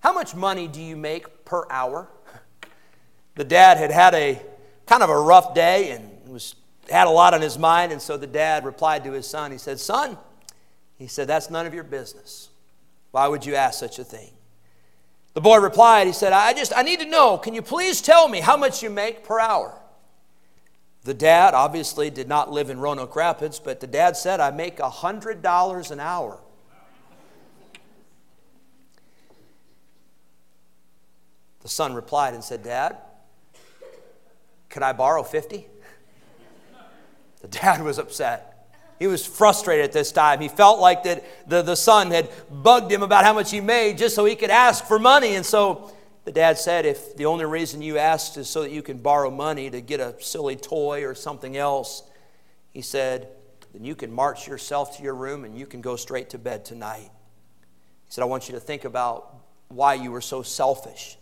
how 0.00 0.12
much 0.12 0.35
money 0.35 0.68
do 0.68 0.80
you 0.80 0.96
make 0.96 1.44
per 1.44 1.66
hour? 1.70 2.09
The 3.37 3.42
dad 3.42 3.78
had 3.78 3.90
had 3.90 4.14
a 4.14 4.40
kind 4.87 5.02
of 5.02 5.11
a 5.11 5.18
rough 5.18 5.54
day 5.57 5.90
and 5.90 6.28
was 6.28 6.54
had 6.88 7.09
a 7.09 7.11
lot 7.11 7.35
on 7.35 7.40
his 7.40 7.59
mind, 7.59 7.90
and 7.90 8.00
so 8.00 8.16
the 8.16 8.28
dad 8.28 8.64
replied 8.64 9.02
to 9.04 9.12
his 9.12 9.26
son. 9.26 9.50
He 9.50 9.59
said, 9.59 9.80
Son, 9.80 10.16
he 10.98 11.07
said, 11.07 11.26
That's 11.26 11.50
none 11.50 11.66
of 11.66 11.74
your 11.74 11.85
business. 11.85 12.50
Why 13.11 13.26
would 13.28 13.44
you 13.44 13.54
ask 13.54 13.78
such 13.78 13.98
a 13.98 14.04
thing? 14.04 14.30
The 15.35 15.40
boy 15.40 15.59
replied, 15.59 16.07
He 16.07 16.12
said, 16.12 16.33
I 16.33 16.52
just, 16.52 16.72
I 16.76 16.83
need 16.83 17.00
to 17.00 17.07
know, 17.07 17.38
can 17.38 17.54
you 17.54 17.62
please 17.62 18.00
tell 18.00 18.28
me 18.28 18.40
how 18.40 18.57
much 18.57 18.83
you 18.83 18.90
make 18.90 19.24
per 19.24 19.40
hour? 19.40 19.76
The 21.05 21.14
dad 21.14 21.53
obviously 21.53 22.09
did 22.09 22.29
not 22.29 22.51
live 22.51 22.71
in 22.71 22.81
Roanoke 22.81 23.14
Rapids, 23.14 23.61
but 23.61 23.81
the 23.81 23.87
dad 23.87 24.17
said, 24.17 24.40
I 24.40 24.51
make 24.51 24.79
$100 24.79 25.90
an 25.90 26.01
hour. 26.01 26.38
The 31.61 31.69
son 31.69 31.95
replied 31.95 32.35
and 32.35 32.45
said, 32.45 32.62
Dad, 32.62 32.99
could 34.69 34.83
I 34.83 34.93
borrow 34.93 35.23
50? 35.23 35.67
The 37.40 37.49
dad 37.49 37.83
was 37.83 37.99
upset. 37.99 38.69
He 38.99 39.07
was 39.07 39.27
frustrated 39.27 39.85
at 39.85 39.93
this 39.93 40.12
time. 40.12 40.40
He 40.40 40.49
felt 40.49 40.79
like 40.79 41.03
that 41.05 41.25
the, 41.49 41.62
the 41.62 41.77
son 41.77 42.11
had 42.11 42.31
bugged 42.51 42.90
him 42.90 43.03
about 43.03 43.25
how 43.25 43.33
much 43.33 43.51
he 43.51 43.61
made 43.61 43.99
just 43.99 44.14
so 44.14 44.25
he 44.25 44.37
could 44.37 44.51
ask 44.51 44.85
for 44.85 44.99
money. 44.99 45.35
And 45.35 45.45
so 45.45 45.93
the 46.24 46.32
dad 46.32 46.58
said, 46.58 46.87
if 46.87 47.16
the 47.16 47.26
only 47.26 47.44
reason 47.44 47.82
you 47.82 47.98
asked 47.98 48.37
is 48.37 48.48
so 48.48 48.62
that 48.62 48.70
you 48.70 48.82
can 48.82 48.98
borrow 48.98 49.30
money 49.30 49.68
to 49.70 49.80
get 49.80 50.00
a 50.00 50.14
silly 50.20 50.56
toy 50.56 51.04
or 51.04 51.14
something 51.14 51.56
else, 51.56 52.02
he 52.72 52.80
said, 52.80 53.28
then 53.72 53.84
you 53.84 53.94
can 53.94 54.12
march 54.12 54.48
yourself 54.48 54.96
to 54.96 55.02
your 55.02 55.14
room 55.14 55.44
and 55.44 55.58
you 55.58 55.66
can 55.66 55.80
go 55.80 55.96
straight 55.96 56.30
to 56.30 56.38
bed 56.38 56.64
tonight. 56.64 57.10
He 58.04 58.10
said, 58.10 58.22
I 58.22 58.26
want 58.26 58.48
you 58.48 58.54
to 58.54 58.60
think 58.60 58.84
about 58.84 59.37
why 59.68 59.94
you 59.94 60.10
were 60.10 60.20
so 60.20 60.42
selfish. 60.42 61.18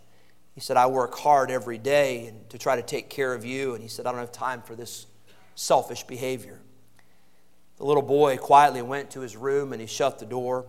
He 0.55 0.61
said, 0.61 0.77
I 0.77 0.85
work 0.85 1.17
hard 1.17 1.49
every 1.49 1.79
day 1.79 2.27
and 2.27 2.49
to 2.51 2.57
try 2.57 2.75
to 2.75 2.83
take 2.83 3.09
care 3.09 3.33
of 3.33 3.43
you. 3.43 3.73
And 3.73 3.81
he 3.81 3.89
said, 3.89 4.05
I 4.05 4.11
don't 4.11 4.19
have 4.19 4.31
time 4.31 4.61
for 4.61 4.75
this 4.75 5.07
selfish 5.55 6.03
behavior. 6.03 6.59
The 7.77 7.85
little 7.85 8.03
boy 8.03 8.37
quietly 8.37 8.83
went 8.83 9.11
to 9.11 9.19
his 9.21 9.35
room 9.35 9.73
and 9.73 9.81
he 9.81 9.87
shut 9.87 10.19
the 10.19 10.25
door. 10.25 10.67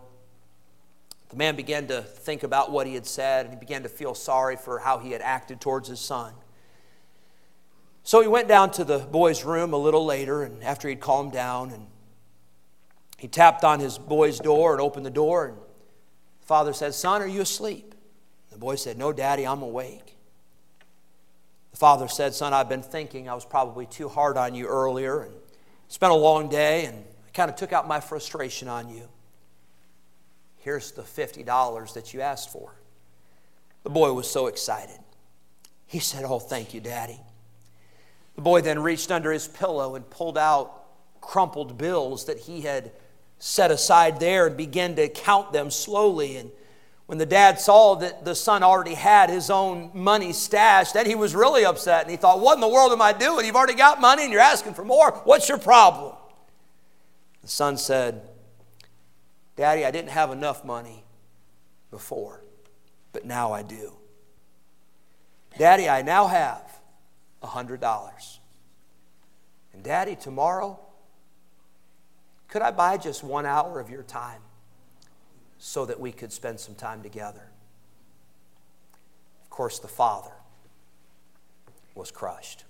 The 1.35 1.39
man 1.39 1.57
began 1.57 1.89
to 1.89 2.01
think 2.01 2.45
about 2.45 2.71
what 2.71 2.87
he 2.87 2.95
had 2.95 3.07
said, 3.07 3.47
and 3.47 3.55
he 3.55 3.59
began 3.59 3.83
to 3.83 3.89
feel 3.89 4.15
sorry 4.15 4.55
for 4.55 4.79
how 4.79 4.99
he 4.99 5.11
had 5.11 5.21
acted 5.21 5.61
towards 5.61 5.89
his 5.89 5.99
son. 5.99 6.33
So 8.05 8.21
he 8.21 8.29
went 8.29 8.47
down 8.47 8.71
to 8.71 8.85
the 8.85 9.01
boy's 9.01 9.45
room 9.45 9.73
a 9.73 9.77
little 9.77 10.05
later, 10.05 10.45
and 10.45 10.63
after 10.63 10.89
he'd 10.89 11.01
calmed 11.01 11.33
down, 11.33 11.73
and 11.73 11.89
he 13.19 13.27
tapped 13.27 13.65
on 13.65 13.81
his 13.81 13.99
boy's 13.99 14.39
door 14.39 14.75
and 14.75 14.81
opened 14.81 15.05
the 15.05 15.11
door, 15.11 15.47
and 15.47 15.57
the 15.57 16.47
father 16.47 16.73
said, 16.73 16.95
Son, 16.95 17.21
are 17.21 17.27
you 17.27 17.41
asleep? 17.41 17.97
The 18.53 18.59
boy 18.59 18.77
said, 18.77 18.97
No, 18.97 19.13
Daddy, 19.13 19.45
I'm 19.45 19.63
awake. 19.63 20.17
The 21.73 21.79
father 21.79 22.07
said, 22.07 22.33
Son, 22.33 22.55
I've 22.55 22.69
been 22.69 22.81
thinking 22.81 23.29
I 23.29 23.35
was 23.35 23.45
probably 23.45 23.87
too 23.87 24.09
hard 24.09 24.37
on 24.37 24.55
you 24.55 24.69
earlier, 24.69 25.23
and 25.23 25.35
spent 25.89 26.13
a 26.13 26.17
long 26.17 26.49
day, 26.49 26.85
and 26.85 27.05
I 27.27 27.31
kind 27.33 27.51
of 27.51 27.57
took 27.57 27.73
out 27.73 27.89
my 27.89 27.99
frustration 27.99 28.69
on 28.69 28.89
you. 28.89 29.09
Here's 30.65 30.93
the 30.93 31.03
$50 31.03 31.93
that 31.93 32.15
you 32.15 32.23
asked 32.23 32.51
for. 32.51 32.73
The 33.83 33.91
boy 33.91 34.15
was 34.15 34.31
so 34.31 34.47
excited. 34.47 34.99
He 35.87 35.99
said, 35.99 36.25
Oh, 36.25 36.39
thank 36.39 36.73
you, 36.73 36.81
Daddy. 36.81 37.21
The 38.37 38.41
boy 38.41 38.63
then 38.63 38.79
reached 38.79 39.11
under 39.11 39.31
his 39.31 39.47
pillow 39.47 39.95
and 39.95 40.09
pulled 40.09 40.39
out 40.39 40.87
crumpled 41.21 41.77
bills 41.77 42.25
that 42.25 42.39
he 42.39 42.63
had 42.63 42.93
set 43.39 43.71
aside 43.71 44.21
there 44.21 44.47
and 44.47 44.57
began 44.57 44.97
to 44.97 45.07
count 45.11 45.53
them 45.53 45.71
slowly. 45.71 46.39
And 46.39 46.51
when 47.05 47.19
the 47.19 47.27
dad 47.27 47.61
saw 47.61 47.97
that 47.97 48.25
the 48.25 48.35
son 48.35 48.63
already 48.63 48.95
had 48.95 49.29
his 49.29 49.51
own 49.51 49.91
money 49.93 50.33
stashed, 50.33 50.95
then 50.95 51.05
he 51.05 51.15
was 51.15 51.35
really 51.35 51.67
upset 51.67 52.05
and 52.05 52.11
he 52.11 52.17
thought, 52.17 52.41
What 52.41 52.55
in 52.55 52.63
the 52.63 52.69
world 52.69 52.91
am 52.91 53.03
I 53.03 53.13
doing? 53.13 53.45
You've 53.45 53.55
already 53.55 53.75
got 53.75 54.01
money 54.01 54.23
and 54.23 54.33
you're 54.33 54.41
asking 54.41 54.73
for 54.73 54.85
more. 54.87 55.11
What's 55.25 55.47
your 55.47 55.59
problem? 55.59 56.15
The 57.43 57.49
son 57.49 57.77
said, 57.77 58.31
Daddy, 59.57 59.85
I 59.85 59.91
didn't 59.91 60.11
have 60.11 60.31
enough 60.31 60.65
money 60.65 61.05
before, 61.91 62.43
but 63.13 63.25
now 63.25 63.53
I 63.53 63.63
do. 63.63 63.93
Daddy, 65.59 65.89
I 65.89 66.03
now 66.03 66.27
have 66.27 66.81
a 67.43 67.47
$100. 67.47 68.39
And 69.73 69.83
Daddy, 69.83 70.17
tomorrow, 70.17 70.81
could 72.49 72.63
I 72.63 72.73
buy 72.73 72.97
just 72.97 73.23
one 73.23 73.47
hour 73.47 73.79
of 73.79 73.91
your 73.91 74.03
time 74.03 74.41
so 75.59 75.85
that 75.87 76.01
we 76.01 76.11
could 76.11 76.33
spend 76.33 76.59
some 76.59 76.75
time 76.75 77.03
together? 77.03 77.51
Of 79.45 79.51
course, 79.51 79.79
the 79.79 79.89
father 79.89 80.33
was 81.95 82.11
crushed. 82.11 82.65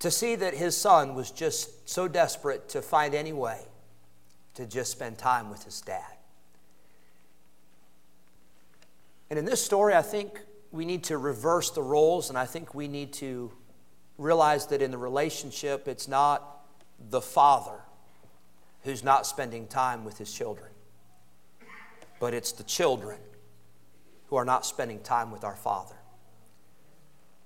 To 0.00 0.10
see 0.10 0.36
that 0.36 0.54
his 0.54 0.76
son 0.76 1.14
was 1.14 1.30
just 1.30 1.88
so 1.88 2.06
desperate 2.06 2.68
to 2.70 2.82
find 2.82 3.14
any 3.14 3.32
way 3.32 3.62
to 4.54 4.66
just 4.66 4.92
spend 4.92 5.18
time 5.18 5.50
with 5.50 5.64
his 5.64 5.80
dad. 5.80 6.02
And 9.30 9.38
in 9.38 9.44
this 9.44 9.64
story, 9.64 9.94
I 9.94 10.02
think 10.02 10.40
we 10.72 10.84
need 10.84 11.04
to 11.04 11.18
reverse 11.18 11.70
the 11.70 11.82
roles, 11.82 12.28
and 12.28 12.38
I 12.38 12.46
think 12.46 12.74
we 12.74 12.88
need 12.88 13.12
to 13.14 13.52
realize 14.16 14.66
that 14.66 14.82
in 14.82 14.90
the 14.90 14.98
relationship, 14.98 15.86
it's 15.86 16.08
not 16.08 16.66
the 17.10 17.20
father 17.20 17.80
who's 18.82 19.04
not 19.04 19.26
spending 19.26 19.66
time 19.66 20.04
with 20.04 20.18
his 20.18 20.32
children, 20.32 20.70
but 22.20 22.34
it's 22.34 22.52
the 22.52 22.64
children 22.64 23.18
who 24.26 24.36
are 24.36 24.44
not 24.44 24.66
spending 24.66 25.00
time 25.00 25.30
with 25.30 25.44
our 25.44 25.56
father. 25.56 25.94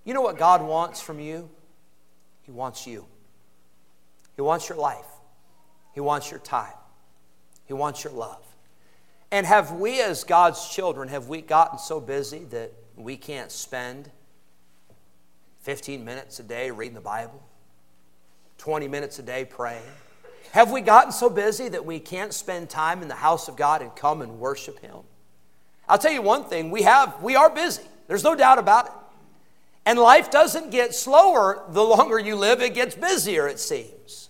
You 0.05 0.15
know 0.15 0.21
what 0.21 0.39
God 0.39 0.63
wants 0.63 1.01
from 1.01 1.21
you? 1.21 1.49
He 2.43 2.51
wants 2.51 2.87
you. 2.87 3.07
He 4.35 4.43
wants 4.43 4.69
your 4.69 4.79
life. 4.79 5.07
He 5.95 6.01
wants 6.01 6.31
your 6.31 6.41
time. 6.41 6.73
He 7.67 7.73
wants 7.73 8.05
your 8.05 8.13
love. 8.13 8.45
And 9.31 9.47
have 9.47 9.73
we, 9.73 10.01
as 10.03 10.25
God's 10.25 10.69
children, 10.69 11.09
have 11.09 11.29
we 11.29 11.41
gotten 11.41 11.79
so 11.79 12.01
busy 12.01 12.41
that 12.51 12.73
we 12.97 13.17
can't 13.17 13.51
spend 13.51 14.11
15 15.61 16.05
minutes 16.05 16.39
a 16.39 16.43
day 16.43 16.71
reading 16.71 16.95
the 16.95 17.01
Bible? 17.01 17.43
20 18.59 18.89
minutes 18.89 19.19
a 19.19 19.23
day 19.23 19.45
praying? 19.45 19.83
Have 20.53 20.71
we 20.71 20.83
gotten 20.83 21.13
so 21.13 21.31
busy 21.31 21.71
that 21.71 21.85
we 21.85 21.99
can't 21.99 22.35
spend 22.35 22.69
time 22.69 23.01
in 23.01 23.09
the 23.09 23.15
house 23.15 23.49
of 23.49 23.57
God 23.57 23.81
and 23.81 23.95
come 23.97 24.21
and 24.21 24.39
worship 24.39 24.81
Him? 24.81 24.99
I'll 25.89 25.99
tell 25.99 26.13
you 26.13 26.23
one 26.23 26.45
thing, 26.45 26.71
we 26.71 26.83
have 26.83 27.23
we 27.23 27.35
are 27.35 27.49
busy. 27.49 27.83
There's 28.07 28.23
no 28.23 28.35
doubt 28.35 28.59
about 28.59 28.87
it. 28.87 28.93
And 29.85 29.99
life 29.99 30.31
doesn't 30.31 30.71
get 30.71 30.95
slower 30.95 31.65
the 31.71 31.83
longer 31.83 32.19
you 32.19 32.37
live, 32.37 32.61
it 32.61 32.75
gets 32.75 32.95
busier, 32.95 33.49
it 33.49 33.59
seems. 33.59 34.29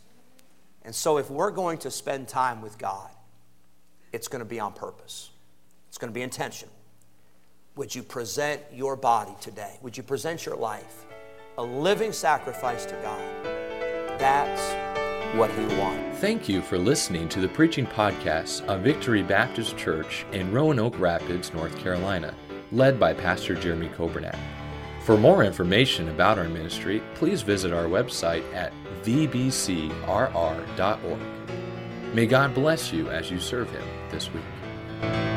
And 0.85 0.95
so, 0.95 1.19
if 1.19 1.31
we're 1.31 1.51
going 1.51 1.79
to 1.79 1.91
spend 1.91 2.29
time 2.29 2.63
with 2.63 2.79
God, 2.79 3.11
it's 4.13 4.29
going 4.29 4.41
to 4.41 4.49
be 4.49 4.61
on 4.61 4.73
purpose, 4.73 5.31
it's 5.89 5.99
going 5.99 6.11
to 6.11 6.15
be 6.15 6.23
intentional. 6.23 6.75
Would 7.77 7.95
you 7.95 8.03
present 8.03 8.61
your 8.73 8.97
body 8.97 9.35
today? 9.41 9.79
Would 9.81 9.97
you 9.97 10.03
present 10.03 10.45
your 10.45 10.57
life 10.57 11.07
a 11.57 11.63
living 11.63 12.13
sacrifice 12.13 12.85
to 12.85 12.95
God? 12.97 13.21
That's 14.19 14.75
what 15.35 15.51
He 15.53 15.65
wants. 15.79 16.19
Thank 16.19 16.49
you 16.49 16.61
for 16.61 16.77
listening 16.77 17.29
to 17.31 17.41
the 17.41 17.49
preaching 17.49 17.87
podcast 17.87 18.67
of 18.67 18.83
Victory 18.83 19.23
Baptist 19.23 19.79
Church 19.79 20.27
in 20.33 20.53
Roanoke 20.53 20.99
Rapids, 20.99 21.55
North 21.55 21.77
Carolina, 21.79 22.35
led 22.71 23.01
by 23.01 23.15
Pastor 23.15 23.55
Jeremy 23.55 23.89
Coburnack. 23.89 24.39
For 25.05 25.17
more 25.17 25.43
information 25.43 26.11
about 26.11 26.39
our 26.39 26.49
ministry, 26.49 27.03
please 27.15 27.43
visit 27.43 27.73
our 27.73 27.87
website 27.87 28.45
at 28.55 28.73
vbcrr.org. 29.03 29.91
May 32.15 32.27
God 32.27 32.55
bless 32.55 32.93
you 32.93 33.09
as 33.09 33.31
you 33.31 33.41
serve 33.41 33.71
Him 33.71 33.83
this 34.13 34.31
week. 34.33 35.32